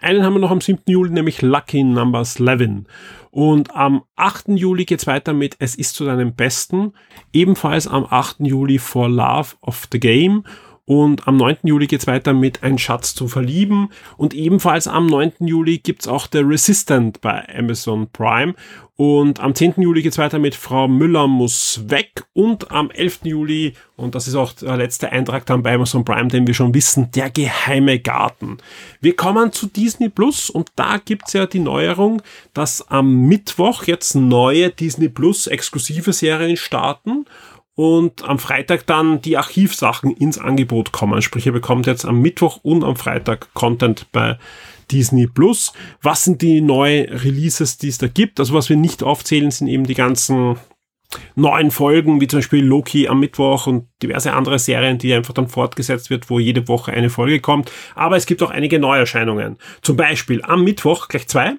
Einen 0.00 0.22
haben 0.22 0.34
wir 0.34 0.40
noch 0.40 0.52
am 0.52 0.60
7. 0.60 0.82
Juli, 0.86 1.10
nämlich 1.10 1.42
Lucky 1.42 1.82
Numbers 1.82 2.38
11. 2.38 2.84
Und 3.30 3.74
am 3.74 4.04
8. 4.16 4.48
Juli 4.50 4.84
geht's 4.84 5.06
weiter 5.06 5.32
mit 5.32 5.56
Es 5.58 5.74
ist 5.74 5.94
zu 5.94 6.04
deinem 6.04 6.34
Besten. 6.34 6.92
Ebenfalls 7.32 7.88
am 7.88 8.06
8. 8.08 8.36
Juli 8.40 8.78
For 8.78 9.08
Love 9.08 9.56
of 9.60 9.88
the 9.90 9.98
Game. 9.98 10.44
Und 10.88 11.28
am 11.28 11.36
9. 11.36 11.58
Juli 11.64 11.86
geht's 11.86 12.06
weiter 12.06 12.32
mit 12.32 12.62
Ein 12.62 12.78
Schatz 12.78 13.14
zu 13.14 13.28
verlieben. 13.28 13.90
Und 14.16 14.32
ebenfalls 14.32 14.88
am 14.88 15.06
9. 15.06 15.32
Juli 15.40 15.76
gibt's 15.76 16.08
auch 16.08 16.28
The 16.32 16.38
Resistant 16.38 17.20
bei 17.20 17.46
Amazon 17.54 18.08
Prime. 18.10 18.54
Und 18.96 19.38
am 19.38 19.54
10. 19.54 19.74
Juli 19.82 20.00
geht's 20.00 20.16
weiter 20.16 20.38
mit 20.38 20.54
Frau 20.54 20.88
Müller 20.88 21.26
muss 21.26 21.82
weg. 21.88 22.24
Und 22.32 22.70
am 22.70 22.90
11. 22.90 23.20
Juli, 23.24 23.74
und 23.96 24.14
das 24.14 24.28
ist 24.28 24.34
auch 24.34 24.54
der 24.54 24.78
letzte 24.78 25.12
Eintrag 25.12 25.44
dann 25.44 25.62
bei 25.62 25.74
Amazon 25.74 26.06
Prime, 26.06 26.28
den 26.28 26.46
wir 26.46 26.54
schon 26.54 26.72
wissen, 26.72 27.10
der 27.10 27.28
geheime 27.28 27.98
Garten. 27.98 28.56
Wir 29.02 29.14
kommen 29.14 29.52
zu 29.52 29.66
Disney 29.66 30.08
Plus 30.08 30.48
und 30.48 30.70
da 30.74 30.96
gibt's 30.96 31.34
ja 31.34 31.44
die 31.44 31.58
Neuerung, 31.58 32.22
dass 32.54 32.90
am 32.90 33.28
Mittwoch 33.28 33.84
jetzt 33.84 34.14
neue 34.14 34.70
Disney 34.70 35.10
Plus 35.10 35.48
exklusive 35.48 36.14
Serien 36.14 36.56
starten 36.56 37.26
und 37.78 38.24
am 38.24 38.40
Freitag 38.40 38.86
dann 38.86 39.22
die 39.22 39.36
Archivsachen 39.36 40.10
ins 40.10 40.36
Angebot 40.36 40.90
kommen. 40.90 41.22
Sprich, 41.22 41.46
ihr 41.46 41.52
bekommt 41.52 41.86
jetzt 41.86 42.04
am 42.04 42.20
Mittwoch 42.20 42.58
und 42.64 42.82
am 42.82 42.96
Freitag 42.96 43.54
Content 43.54 44.10
bei 44.10 44.36
Disney 44.90 45.28
Plus. 45.28 45.72
Was 46.02 46.24
sind 46.24 46.42
die 46.42 46.60
neuen 46.60 47.08
Releases, 47.08 47.78
die 47.78 47.86
es 47.86 47.98
da 47.98 48.08
gibt? 48.08 48.40
Also 48.40 48.52
was 48.52 48.68
wir 48.68 48.76
nicht 48.76 49.04
aufzählen, 49.04 49.52
sind 49.52 49.68
eben 49.68 49.84
die 49.84 49.94
ganzen 49.94 50.56
neuen 51.34 51.70
Folgen, 51.70 52.20
wie 52.20 52.26
zum 52.26 52.38
Beispiel 52.38 52.64
Loki 52.64 53.08
am 53.08 53.20
Mittwoch 53.20 53.66
und 53.66 53.88
diverse 54.02 54.32
andere 54.32 54.58
Serien, 54.58 54.98
die 54.98 55.14
einfach 55.14 55.34
dann 55.34 55.48
fortgesetzt 55.48 56.10
wird, 56.10 56.28
wo 56.28 56.38
jede 56.38 56.68
Woche 56.68 56.92
eine 56.92 57.10
Folge 57.10 57.40
kommt. 57.40 57.72
Aber 57.94 58.16
es 58.16 58.26
gibt 58.26 58.42
auch 58.42 58.50
einige 58.50 58.78
Neuerscheinungen. 58.78 59.56
Zum 59.82 59.96
Beispiel 59.96 60.42
am 60.42 60.64
Mittwoch 60.64 61.08
gleich 61.08 61.26
zwei. 61.28 61.54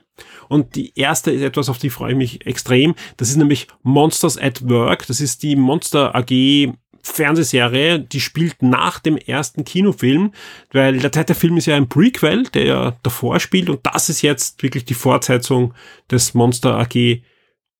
Und 0.47 0.75
die 0.75 0.93
erste 0.95 1.31
ist 1.31 1.41
etwas, 1.41 1.69
auf 1.69 1.77
die 1.77 1.89
freue 1.89 2.11
ich 2.11 2.17
mich 2.17 2.45
extrem. 2.45 2.95
Das 3.17 3.29
ist 3.29 3.37
nämlich 3.37 3.67
Monsters 3.83 4.37
at 4.37 4.67
Work. 4.69 5.07
Das 5.07 5.21
ist 5.21 5.43
die 5.43 5.55
Monster 5.55 6.15
AG 6.15 6.73
Fernsehserie, 7.01 7.99
die 7.99 8.19
spielt 8.19 8.61
nach 8.61 8.99
dem 8.99 9.17
ersten 9.17 9.63
Kinofilm, 9.63 10.33
weil 10.71 10.99
der 10.99 11.11
zweite 11.11 11.33
Film 11.33 11.57
ist 11.57 11.65
ja 11.65 11.75
ein 11.75 11.87
Prequel, 11.87 12.43
der 12.53 12.65
ja 12.65 12.97
davor 13.03 13.39
spielt 13.39 13.69
und 13.69 13.79
das 13.83 14.09
ist 14.09 14.21
jetzt 14.21 14.61
wirklich 14.61 14.85
die 14.85 14.93
Fortsetzung 14.93 15.73
des 16.11 16.33
Monster 16.33 16.77
AG 16.77 17.21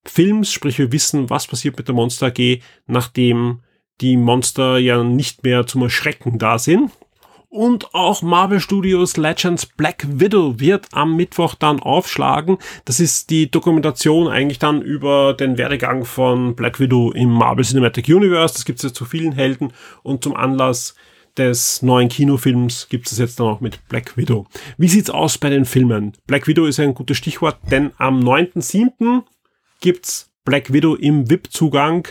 Films, 0.05 0.51
sprich 0.51 0.77
wir 0.79 0.91
wissen, 0.91 1.29
was 1.29 1.47
passiert 1.47 1.77
mit 1.77 1.87
der 1.87 1.95
Monster 1.95 2.27
AG, 2.27 2.61
nachdem 2.87 3.61
die 4.01 4.17
Monster 4.17 4.77
ja 4.77 5.03
nicht 5.03 5.43
mehr 5.43 5.67
zum 5.67 5.83
Erschrecken 5.83 6.39
da 6.39 6.57
sind. 6.57 6.91
Und 7.51 7.95
auch 7.95 8.21
Marvel 8.21 8.59
Studios 8.59 9.17
Legends 9.17 9.65
Black 9.65 10.05
Widow 10.07 10.59
wird 10.59 10.87
am 10.91 11.15
Mittwoch 11.15 11.55
dann 11.55 11.79
aufschlagen. 11.79 12.59
Das 12.85 12.99
ist 12.99 13.31
die 13.31 13.49
Dokumentation 13.49 14.27
eigentlich 14.27 14.59
dann 14.59 14.83
über 14.83 15.33
den 15.33 15.57
Werdegang 15.57 16.05
von 16.05 16.55
Black 16.55 16.79
Widow 16.79 17.11
im 17.11 17.31
Marvel 17.31 17.65
Cinematic 17.65 18.07
Universe. 18.07 18.53
Das 18.53 18.65
gibt 18.65 18.77
es 18.77 18.83
jetzt 18.83 18.95
zu 18.95 19.03
vielen 19.03 19.31
Helden 19.31 19.73
und 20.03 20.23
zum 20.23 20.35
Anlass 20.35 20.93
des 21.37 21.81
neuen 21.81 22.09
Kinofilms 22.09 22.87
gibt 22.87 23.11
es 23.11 23.17
jetzt 23.17 23.39
dann 23.39 23.47
auch 23.47 23.61
mit 23.61 23.79
Black 23.89 24.15
Widow. 24.15 24.45
Wie 24.77 24.87
sieht's 24.87 25.09
aus 25.09 25.39
bei 25.39 25.49
den 25.49 25.65
Filmen? 25.65 26.13
Black 26.27 26.45
Widow 26.47 26.65
ist 26.65 26.79
ein 26.79 26.93
gutes 26.93 27.17
Stichwort, 27.17 27.57
denn 27.71 27.91
am 27.97 28.19
9.7. 28.19 29.23
gibt's 29.79 30.31
Black 30.45 30.71
Widow 30.73 30.95
im 30.95 31.29
VIP-Zugang. 31.29 32.07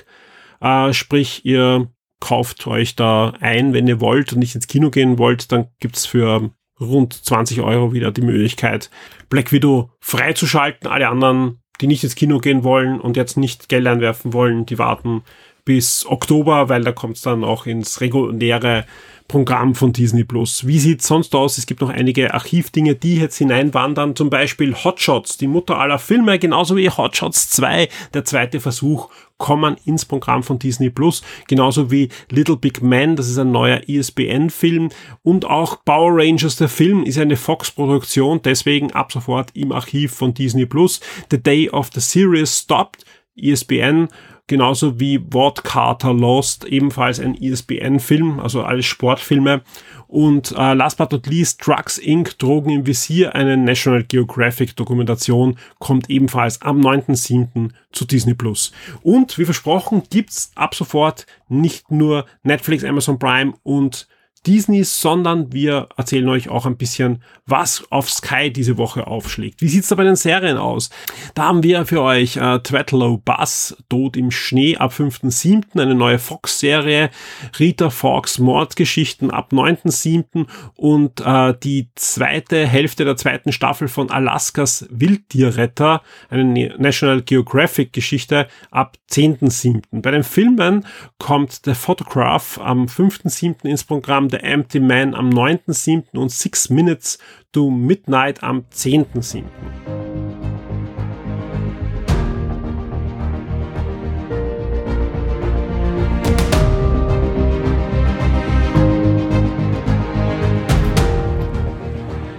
Äh, 0.60 0.92
sprich, 0.92 1.44
ihr 1.44 1.90
kauft 2.20 2.66
euch 2.66 2.96
da 2.96 3.34
ein, 3.40 3.72
wenn 3.72 3.86
ihr 3.86 4.00
wollt 4.00 4.32
und 4.32 4.40
nicht 4.40 4.54
ins 4.54 4.66
Kino 4.66 4.90
gehen 4.90 5.18
wollt, 5.18 5.52
dann 5.52 5.68
gibt's 5.80 6.06
für 6.06 6.50
rund 6.80 7.12
20 7.12 7.60
Euro 7.60 7.92
wieder 7.92 8.10
die 8.10 8.22
Möglichkeit, 8.22 8.90
Black 9.28 9.52
Widow 9.52 9.90
freizuschalten. 10.00 10.88
Alle 10.88 11.08
anderen, 11.08 11.60
die 11.80 11.86
nicht 11.86 12.04
ins 12.04 12.14
Kino 12.14 12.38
gehen 12.38 12.64
wollen 12.64 13.00
und 13.00 13.16
jetzt 13.16 13.36
nicht 13.36 13.68
Geld 13.68 13.86
einwerfen 13.86 14.32
wollen, 14.32 14.66
die 14.66 14.78
warten 14.78 15.22
bis 15.68 16.06
Oktober, 16.06 16.70
weil 16.70 16.82
da 16.82 16.92
kommt's 16.92 17.20
dann 17.20 17.44
auch 17.44 17.66
ins 17.66 18.00
reguläre 18.00 18.86
Programm 19.28 19.74
von 19.74 19.92
Disney 19.92 20.24
Plus. 20.24 20.66
Wie 20.66 20.78
sieht's 20.78 21.06
sonst 21.06 21.34
aus? 21.34 21.58
Es 21.58 21.66
gibt 21.66 21.82
noch 21.82 21.90
einige 21.90 22.32
Archivdinge, 22.32 22.94
die 22.94 23.16
jetzt 23.16 23.36
hineinwandern. 23.36 24.16
Zum 24.16 24.30
Beispiel 24.30 24.74
Hotshots, 24.74 25.36
die 25.36 25.46
Mutter 25.46 25.78
aller 25.78 25.98
Filme, 25.98 26.38
genauso 26.38 26.74
wie 26.74 26.88
Hotshots 26.88 27.50
2, 27.50 27.90
der 28.14 28.24
zweite 28.24 28.60
Versuch, 28.60 29.10
kommen 29.36 29.76
ins 29.84 30.06
Programm 30.06 30.42
von 30.42 30.58
Disney 30.58 30.88
Plus. 30.88 31.20
Genauso 31.48 31.90
wie 31.90 32.08
Little 32.30 32.56
Big 32.56 32.80
Man, 32.80 33.14
das 33.14 33.28
ist 33.28 33.36
ein 33.36 33.52
neuer 33.52 33.86
ISBN-Film. 33.86 34.88
Und 35.22 35.44
auch 35.44 35.84
Power 35.84 36.12
Rangers, 36.14 36.56
der 36.56 36.70
Film, 36.70 37.04
ist 37.04 37.18
eine 37.18 37.36
Fox-Produktion, 37.36 38.40
deswegen 38.42 38.94
ab 38.94 39.12
sofort 39.12 39.50
im 39.52 39.72
Archiv 39.72 40.14
von 40.14 40.32
Disney 40.32 40.64
Plus. 40.64 41.00
The 41.30 41.42
Day 41.42 41.68
of 41.68 41.90
the 41.92 42.00
Series 42.00 42.60
Stopped, 42.60 43.04
ISBN 43.36 44.08
genauso 44.48 44.98
wie 44.98 45.20
Ward 45.32 45.62
Carter 45.62 46.12
Lost, 46.12 46.64
ebenfalls 46.64 47.20
ein 47.20 47.34
ISBN-Film, 47.34 48.40
also 48.40 48.62
alles 48.62 48.86
Sportfilme. 48.86 49.62
Und 50.08 50.52
äh, 50.56 50.74
last 50.74 50.98
but 50.98 51.12
not 51.12 51.26
least, 51.26 51.64
Drugs 51.64 51.98
Inc., 51.98 52.38
Drogen 52.38 52.70
im 52.70 52.86
Visier, 52.86 53.34
eine 53.34 53.56
National 53.56 54.02
Geographic 54.02 54.74
Dokumentation, 54.74 55.58
kommt 55.78 56.10
ebenfalls 56.10 56.62
am 56.62 56.80
9.7. 56.80 57.70
zu 57.92 58.04
Disney 58.06 58.34
Plus. 58.34 58.72
Und 59.02 59.38
wie 59.38 59.44
versprochen, 59.44 60.02
gibt's 60.10 60.50
ab 60.54 60.74
sofort 60.74 61.26
nicht 61.48 61.90
nur 61.90 62.24
Netflix, 62.42 62.84
Amazon 62.84 63.18
Prime 63.18 63.52
und 63.62 64.08
Disney, 64.46 64.84
sondern 64.84 65.52
wir 65.52 65.88
erzählen 65.96 66.28
euch 66.28 66.48
auch 66.48 66.66
ein 66.66 66.76
bisschen, 66.76 67.22
was 67.46 67.84
auf 67.90 68.10
Sky 68.10 68.52
diese 68.52 68.76
Woche 68.78 69.06
aufschlägt. 69.06 69.60
Wie 69.62 69.68
sieht's 69.68 69.88
da 69.88 69.94
bei 69.94 70.04
den 70.04 70.16
Serien 70.16 70.58
aus? 70.58 70.90
Da 71.34 71.44
haben 71.44 71.62
wir 71.62 71.86
für 71.86 72.02
euch 72.02 72.36
äh, 72.36 72.58
Twatlow 72.60 73.18
Buzz, 73.18 73.76
Tod 73.88 74.16
im 74.16 74.30
Schnee 74.30 74.76
ab 74.76 74.92
5.7., 74.92 75.80
eine 75.80 75.94
neue 75.94 76.18
Fox-Serie, 76.18 77.10
Rita 77.58 77.90
Fox 77.90 78.38
Mordgeschichten 78.38 79.30
ab 79.30 79.52
9.7. 79.52 80.46
und 80.74 81.20
äh, 81.20 81.54
die 81.62 81.88
zweite 81.94 82.66
Hälfte 82.66 83.04
der 83.04 83.16
zweiten 83.16 83.52
Staffel 83.52 83.88
von 83.88 84.10
Alaskas 84.10 84.86
Wildtierretter, 84.90 86.02
eine 86.30 86.74
National 86.78 87.22
Geographic 87.22 87.92
Geschichte 87.92 88.48
ab 88.70 88.96
10.7. 89.10 89.82
Bei 89.90 90.10
den 90.10 90.22
Filmen 90.22 90.86
kommt 91.18 91.60
The 91.64 91.74
Photograph 91.74 92.58
am 92.58 92.86
5.7. 92.86 93.66
ins 93.66 93.84
Programm, 93.84 94.28
The 94.38 94.44
Empty 94.44 94.78
Man 94.78 95.14
am 95.14 95.30
9.7. 95.30 96.16
und 96.16 96.30
Six 96.30 96.70
Minutes 96.70 97.18
to 97.50 97.70
Midnight 97.70 98.42
am 98.42 98.66
10.7. 98.72 99.42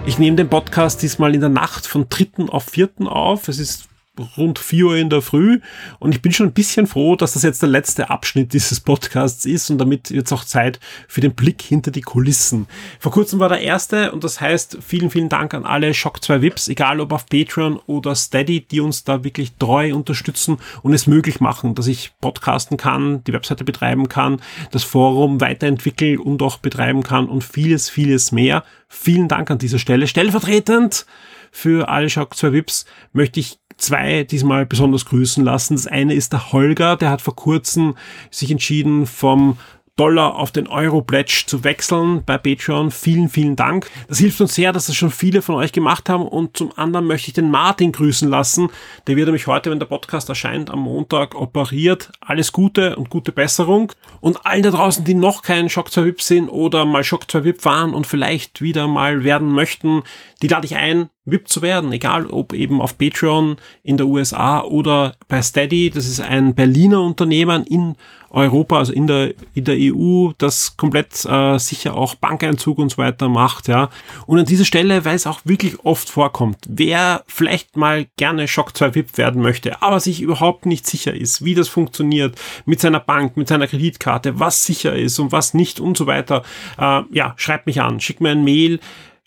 Ich 0.06 0.18
nehme 0.20 0.38
den 0.38 0.50
Podcast 0.50 1.02
diesmal 1.02 1.36
in 1.36 1.42
der 1.42 1.50
Nacht 1.50 1.86
von 1.86 2.08
3. 2.08 2.46
auf 2.48 2.64
4. 2.64 2.92
auf. 3.08 3.50
Es 3.50 3.60
ist 3.60 3.90
rund 4.38 4.60
4 4.60 4.86
Uhr 4.86 4.96
in 4.96 5.10
der 5.10 5.22
Früh 5.22 5.60
und 6.00 6.14
ich 6.14 6.22
bin 6.22 6.32
schon 6.32 6.48
ein 6.48 6.54
bisschen 6.54 6.88
froh, 6.88 7.16
dass 7.16 7.34
das 7.34 7.44
jetzt 7.44 7.62
der 7.62 7.70
letzte 7.70 8.10
Abschnitt 8.10 8.54
dieses 8.54 8.80
Podcasts 8.80 9.46
ist 9.46 9.70
und 9.70 9.78
damit 9.78 10.10
jetzt 10.10 10.32
auch 10.32 10.44
Zeit 10.44 10.80
für 11.08 11.22
den 11.22 11.34
Blick 11.34 11.62
hinter 11.62 11.92
die 11.92 12.02
Kulissen. 12.02 12.68
Vor 13.00 13.12
kurzem 13.12 13.40
war 13.40 13.50
der 13.50 13.62
erste 13.62 14.12
und 14.12 14.24
das 14.24 14.42
heißt 14.42 14.80
vielen, 14.86 15.10
vielen 15.10 15.30
Dank 15.30 15.54
an 15.54 15.66
alle 15.66 15.94
Shock 15.94 16.24
2 16.24 16.42
Vips, 16.42 16.68
egal 16.68 17.00
ob 17.00 17.12
auf 17.12 17.26
Patreon 17.26 17.80
oder 17.86 18.16
Steady, 18.16 18.62
die 18.62 18.80
uns 18.80 19.04
da 19.04 19.24
wirklich 19.24 19.54
treu 19.58 19.94
unterstützen 19.94 20.58
und 20.82 20.94
es 20.94 21.08
möglich 21.08 21.40
machen, 21.40 21.76
dass 21.76 21.88
ich 21.88 22.12
podcasten 22.22 22.78
kann, 22.78 23.24
die 23.24 23.34
Webseite 23.34 23.64
betreiben 23.64 24.10
kann, 24.10 24.42
das 24.72 24.84
Forum 24.84 25.42
weiterentwickeln 25.42 26.20
und 26.20 26.42
auch 26.42 26.58
betreiben 26.58 27.04
kann 27.04 27.28
und 27.28 27.44
vieles, 27.44 27.90
vieles 27.90 28.32
mehr. 28.32 28.64
Vielen 28.88 29.28
Dank 29.28 29.52
an 29.52 29.60
dieser 29.60 29.80
Stelle. 29.80 30.08
Stellvertretend 30.08 31.06
für 31.52 31.90
alle 31.90 32.10
Shock 32.10 32.36
2 32.36 32.54
Vips 32.54 32.86
möchte 33.14 33.40
ich 33.40 33.59
zwei 33.80 34.24
diesmal 34.24 34.66
besonders 34.66 35.06
grüßen 35.06 35.44
lassen. 35.44 35.76
Das 35.76 35.88
eine 35.88 36.14
ist 36.14 36.34
der 36.34 36.52
Holger, 36.52 36.96
der 36.96 37.10
hat 37.10 37.22
vor 37.22 37.36
kurzem 37.36 37.96
sich 38.30 38.52
entschieden, 38.52 39.06
vom 39.06 39.58
Dollar 40.00 40.36
auf 40.36 40.54
den 40.54 40.68
Euro-Pledge 40.68 41.44
zu 41.46 41.66
wechseln 41.66 42.24
bei 42.26 42.38
Patreon. 42.38 42.90
Vielen, 42.90 43.28
vielen 43.28 43.58
Dank. 43.58 43.92
Das 44.08 44.18
hilft 44.18 44.40
uns 44.40 44.56
sehr, 44.56 44.72
dass 44.72 44.88
das 44.88 44.96
schon 44.96 45.12
viele 45.12 45.42
von 45.42 45.56
euch 45.56 45.74
gemacht 45.74 46.08
haben. 46.08 46.26
Und 46.26 46.56
zum 46.56 46.72
anderen 46.78 47.06
möchte 47.06 47.28
ich 47.28 47.34
den 47.34 47.52
Martin 47.52 47.92
grüßen 47.92 48.30
lassen. 48.30 48.70
Der 49.08 49.18
wird 49.18 49.28
nämlich 49.28 49.48
heute, 49.48 49.70
wenn 49.70 49.80
der 49.80 49.88
Podcast 49.88 50.30
erscheint, 50.30 50.70
am 50.70 50.80
Montag 50.80 51.36
operiert. 51.36 52.14
Alles 52.22 52.54
Gute 52.54 52.96
und 52.96 53.10
gute 53.10 53.34
Besserung. 53.34 53.92
Und 54.22 54.46
allen 54.46 54.64
da 54.64 54.72
draußen, 54.72 55.04
die 55.04 55.16
noch 55.16 55.42
kein 55.42 55.70
Shock 55.70 55.92
2 55.92 56.06
VIP 56.06 56.22
sind 56.22 56.48
oder 56.48 56.86
mal 56.86 57.04
Shock 57.04 57.30
2 57.30 57.44
VIP 57.44 57.66
waren 57.66 57.94
und 57.94 58.08
vielleicht 58.08 58.62
wieder 58.62 58.88
mal 58.88 59.26
werden 59.26 59.52
möchten, 59.52 60.04
die 60.42 60.48
lade 60.48 60.66
ich 60.66 60.78
ein, 60.78 61.10
VIP 61.32 61.48
zu 61.48 61.62
werden, 61.62 61.92
egal 61.92 62.28
ob 62.28 62.54
eben 62.54 62.82
auf 62.82 62.98
Patreon 62.98 63.58
in 63.84 63.98
der 63.98 64.08
USA 64.08 64.62
oder 64.62 65.16
bei 65.28 65.42
Steady. 65.42 65.90
Das 65.90 66.06
ist 66.06 66.20
ein 66.20 66.56
Berliner 66.56 67.02
Unternehmen 67.02 67.64
in 67.66 67.96
Europa, 68.32 68.78
also 68.78 68.94
in 68.94 69.08
der, 69.08 69.34
in 69.54 69.64
der 69.64 69.76
EU, 69.78 70.32
das 70.38 70.78
komplett 70.78 71.26
äh, 71.26 71.58
sicher 71.58 71.96
auch 71.96 72.16
Bankeinzug 72.16 72.78
und 72.78 72.92
so 72.92 72.98
weiter 72.98 73.30
macht, 73.30 73.68
ja. 73.68 73.90
Und 74.28 74.40
an 74.40 74.46
dieser 74.46 74.66
Stelle, 74.66 75.04
weil 75.06 75.16
es 75.16 75.28
auch 75.28 75.42
wirklich 75.46 75.84
oft 75.84 76.10
vorkommt, 76.10 76.58
wer 76.68 77.24
vielleicht 77.28 77.76
mal 77.76 78.08
gerne 78.18 78.48
Shock 78.48 78.78
2 78.78 78.96
VIP 78.96 79.18
werden 79.18 79.42
möchte, 79.42 79.82
aber 79.82 80.00
sich 80.00 80.22
überhaupt 80.22 80.66
nicht 80.66 80.86
sicher 80.86 81.14
ist, 81.14 81.44
wie 81.44 81.56
das 81.56 81.68
funktioniert 81.68 82.40
mit 82.66 82.80
seiner 82.80 83.00
Bank, 83.00 83.36
mit 83.38 83.48
seiner 83.48 83.68
Kreditkarte, 83.68 84.40
was 84.40 84.66
sicher 84.66 84.96
ist 84.96 85.18
und 85.20 85.32
was 85.32 85.54
nicht 85.54 85.80
und 85.80 85.98
so 85.98 86.06
weiter, 86.06 86.44
äh, 86.78 87.02
ja, 87.12 87.34
schreibt 87.38 87.66
mich 87.66 87.82
an, 87.82 88.00
schickt 88.00 88.22
mir 88.22 88.32
ein 88.32 88.44
Mail, 88.44 88.80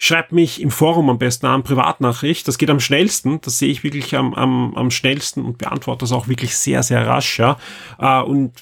schreibt 0.03 0.33
mich 0.33 0.61
im 0.61 0.73
Forum 0.73 1.09
am 1.11 1.19
besten 1.19 1.47
an, 1.47 1.63
Privatnachricht. 1.63 2.49
Das 2.49 2.59
geht 2.59 2.71
am 2.71 2.81
schnellsten. 2.81 3.41
Das 3.43 3.61
sehe 3.61 3.71
ich 3.71 3.85
wirklich 3.85 4.17
am, 4.17 4.35
am, 4.35 4.75
am 4.75 4.91
schnellsten 4.91 5.45
und 5.45 5.59
beantworte 5.59 6.01
das 6.01 6.11
auch 6.11 6.27
wirklich 6.27 6.57
sehr, 6.57 6.83
sehr 6.83 7.07
rasch. 7.07 7.39
Ja. 7.39 7.57
Äh, 8.01 8.21
und 8.23 8.53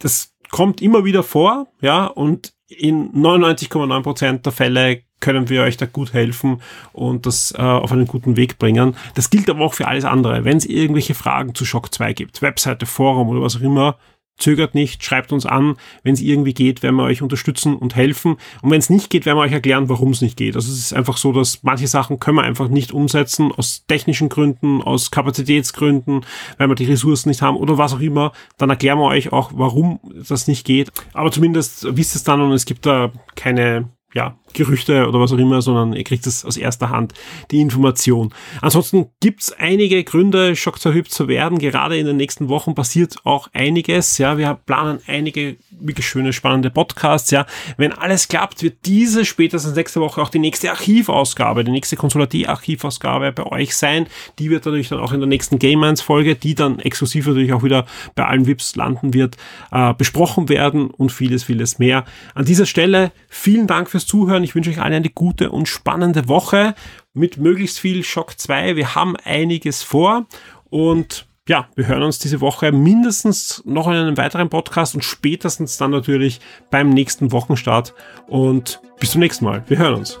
das 0.00 0.34
kommt 0.50 0.82
immer 0.82 1.06
wieder 1.06 1.22
vor, 1.22 1.68
ja, 1.80 2.04
und 2.04 2.52
in 2.68 3.10
99,9 3.14 4.02
Prozent 4.02 4.44
der 4.44 4.52
Fälle 4.52 5.02
können 5.20 5.48
wir 5.48 5.62
euch 5.62 5.78
da 5.78 5.86
gut 5.86 6.12
helfen 6.12 6.60
und 6.92 7.24
das 7.24 7.52
äh, 7.56 7.62
auf 7.62 7.90
einen 7.90 8.06
guten 8.06 8.36
Weg 8.36 8.58
bringen. 8.58 8.96
Das 9.14 9.30
gilt 9.30 9.48
aber 9.48 9.64
auch 9.64 9.74
für 9.74 9.88
alles 9.88 10.04
andere. 10.04 10.44
Wenn 10.44 10.58
es 10.58 10.66
irgendwelche 10.66 11.14
Fragen 11.14 11.54
zu 11.54 11.64
Shock 11.64 11.94
2 11.94 12.12
gibt, 12.12 12.42
Webseite, 12.42 12.84
Forum 12.84 13.28
oder 13.28 13.40
was 13.40 13.56
auch 13.56 13.62
immer, 13.62 13.96
zögert 14.40 14.74
nicht, 14.74 15.04
schreibt 15.04 15.32
uns 15.32 15.46
an. 15.46 15.76
Wenn 16.02 16.14
es 16.14 16.20
irgendwie 16.20 16.54
geht, 16.54 16.82
werden 16.82 16.96
wir 16.96 17.04
euch 17.04 17.22
unterstützen 17.22 17.76
und 17.76 17.94
helfen. 17.94 18.36
Und 18.62 18.70
wenn 18.70 18.78
es 18.78 18.90
nicht 18.90 19.10
geht, 19.10 19.26
werden 19.26 19.38
wir 19.38 19.42
euch 19.42 19.52
erklären, 19.52 19.88
warum 19.88 20.10
es 20.10 20.20
nicht 20.20 20.36
geht. 20.36 20.56
Also 20.56 20.72
es 20.72 20.78
ist 20.78 20.92
einfach 20.92 21.16
so, 21.16 21.32
dass 21.32 21.62
manche 21.62 21.86
Sachen 21.86 22.18
können 22.18 22.38
wir 22.38 22.44
einfach 22.44 22.68
nicht 22.68 22.92
umsetzen, 22.92 23.52
aus 23.52 23.84
technischen 23.86 24.28
Gründen, 24.28 24.82
aus 24.82 25.10
Kapazitätsgründen, 25.10 26.24
weil 26.58 26.68
wir 26.68 26.74
die 26.74 26.86
Ressourcen 26.86 27.28
nicht 27.28 27.42
haben 27.42 27.56
oder 27.56 27.78
was 27.78 27.94
auch 27.94 28.00
immer. 28.00 28.32
Dann 28.58 28.70
erklären 28.70 28.98
wir 28.98 29.06
euch 29.06 29.32
auch, 29.32 29.52
warum 29.54 30.00
das 30.28 30.48
nicht 30.48 30.64
geht. 30.66 30.90
Aber 31.12 31.30
zumindest 31.30 31.96
wisst 31.96 32.16
es 32.16 32.24
dann 32.24 32.40
und 32.40 32.52
es 32.52 32.64
gibt 32.64 32.86
da 32.86 33.12
keine 33.34 33.88
ja, 34.14 34.36
Gerüchte 34.52 35.06
oder 35.06 35.20
was 35.20 35.32
auch 35.32 35.38
immer, 35.38 35.62
sondern 35.62 35.92
ihr 35.92 36.02
kriegt 36.02 36.26
es 36.26 36.44
aus 36.44 36.56
erster 36.56 36.90
Hand, 36.90 37.14
die 37.50 37.60
Information. 37.60 38.34
Ansonsten 38.60 39.06
gibt's 39.20 39.52
einige 39.52 40.02
Gründe, 40.02 40.56
schockzerhübt 40.56 41.12
zu 41.12 41.28
werden. 41.28 41.58
Gerade 41.58 41.96
in 41.96 42.06
den 42.06 42.16
nächsten 42.16 42.48
Wochen 42.48 42.74
passiert 42.74 43.18
auch 43.24 43.48
einiges. 43.52 44.18
Ja, 44.18 44.38
wir 44.38 44.58
planen 44.66 44.98
einige 45.06 45.56
wirklich 45.70 46.08
schöne, 46.08 46.32
spannende 46.32 46.70
Podcasts. 46.70 47.30
Ja, 47.30 47.46
wenn 47.76 47.92
alles 47.92 48.26
klappt, 48.26 48.62
wird 48.62 48.78
diese 48.86 49.24
spätestens 49.24 49.76
nächste 49.76 50.00
Woche 50.00 50.20
auch 50.20 50.30
die 50.30 50.40
nächste 50.40 50.70
Archivausgabe, 50.70 51.62
die 51.62 51.70
nächste 51.70 51.96
Konsulatie-Archivausgabe 51.96 53.30
bei 53.30 53.46
euch 53.46 53.76
sein. 53.76 54.08
Die 54.40 54.50
wird 54.50 54.64
natürlich 54.64 54.88
dann 54.88 54.98
auch 54.98 55.12
in 55.12 55.20
der 55.20 55.28
nächsten 55.28 55.60
Game 55.60 55.80
Minds 55.80 56.02
Folge, 56.02 56.34
die 56.34 56.56
dann 56.56 56.80
exklusiv 56.80 57.28
natürlich 57.28 57.52
auch 57.52 57.62
wieder 57.62 57.86
bei 58.16 58.24
allen 58.24 58.46
VIPs 58.46 58.74
landen 58.74 59.14
wird, 59.14 59.36
äh, 59.70 59.94
besprochen 59.94 60.48
werden 60.48 60.90
und 60.90 61.12
vieles, 61.12 61.44
vieles 61.44 61.78
mehr. 61.78 62.04
An 62.34 62.44
dieser 62.44 62.66
Stelle 62.66 63.12
vielen 63.28 63.68
Dank 63.68 63.88
fürs 63.88 63.99
Zuhören 64.06 64.30
Zuhören. 64.30 64.44
Ich 64.44 64.54
wünsche 64.54 64.70
euch 64.70 64.80
allen 64.80 64.94
eine 64.94 65.10
gute 65.10 65.50
und 65.50 65.66
spannende 65.66 66.28
Woche 66.28 66.74
mit 67.14 67.38
möglichst 67.38 67.80
viel 67.80 68.04
Schock 68.04 68.38
2. 68.38 68.76
Wir 68.76 68.94
haben 68.94 69.16
einiges 69.16 69.82
vor 69.82 70.26
und 70.68 71.26
ja, 71.48 71.66
wir 71.74 71.88
hören 71.88 72.04
uns 72.04 72.18
diese 72.18 72.40
Woche 72.40 72.70
mindestens 72.70 73.62
noch 73.64 73.88
in 73.88 73.94
einem 73.94 74.16
weiteren 74.16 74.48
Podcast 74.50 74.94
und 74.94 75.02
spätestens 75.02 75.78
dann 75.78 75.90
natürlich 75.90 76.40
beim 76.70 76.90
nächsten 76.90 77.32
Wochenstart. 77.32 77.92
Und 78.28 78.80
bis 79.00 79.10
zum 79.12 79.20
nächsten 79.20 79.44
Mal. 79.44 79.64
Wir 79.66 79.78
hören 79.78 79.94
uns. 79.94 80.20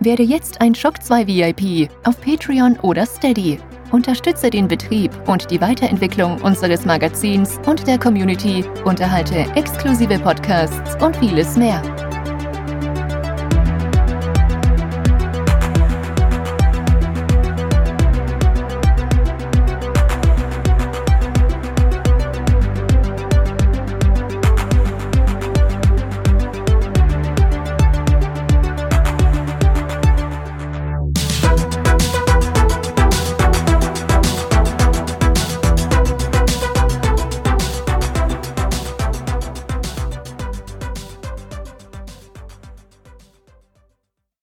Werde 0.00 0.22
jetzt 0.22 0.60
ein 0.60 0.74
Schock 0.74 1.02
2 1.02 1.26
VIP 1.26 1.90
auf 2.04 2.20
Patreon 2.20 2.78
oder 2.80 3.06
Steady. 3.06 3.60
Unterstütze 3.92 4.50
den 4.50 4.68
Betrieb 4.68 5.10
und 5.28 5.50
die 5.50 5.60
Weiterentwicklung 5.60 6.40
unseres 6.42 6.84
Magazins 6.84 7.58
und 7.66 7.86
der 7.86 7.98
Community, 7.98 8.64
unterhalte 8.84 9.46
exklusive 9.54 10.18
Podcasts 10.18 11.02
und 11.02 11.16
vieles 11.16 11.56
mehr. 11.56 11.82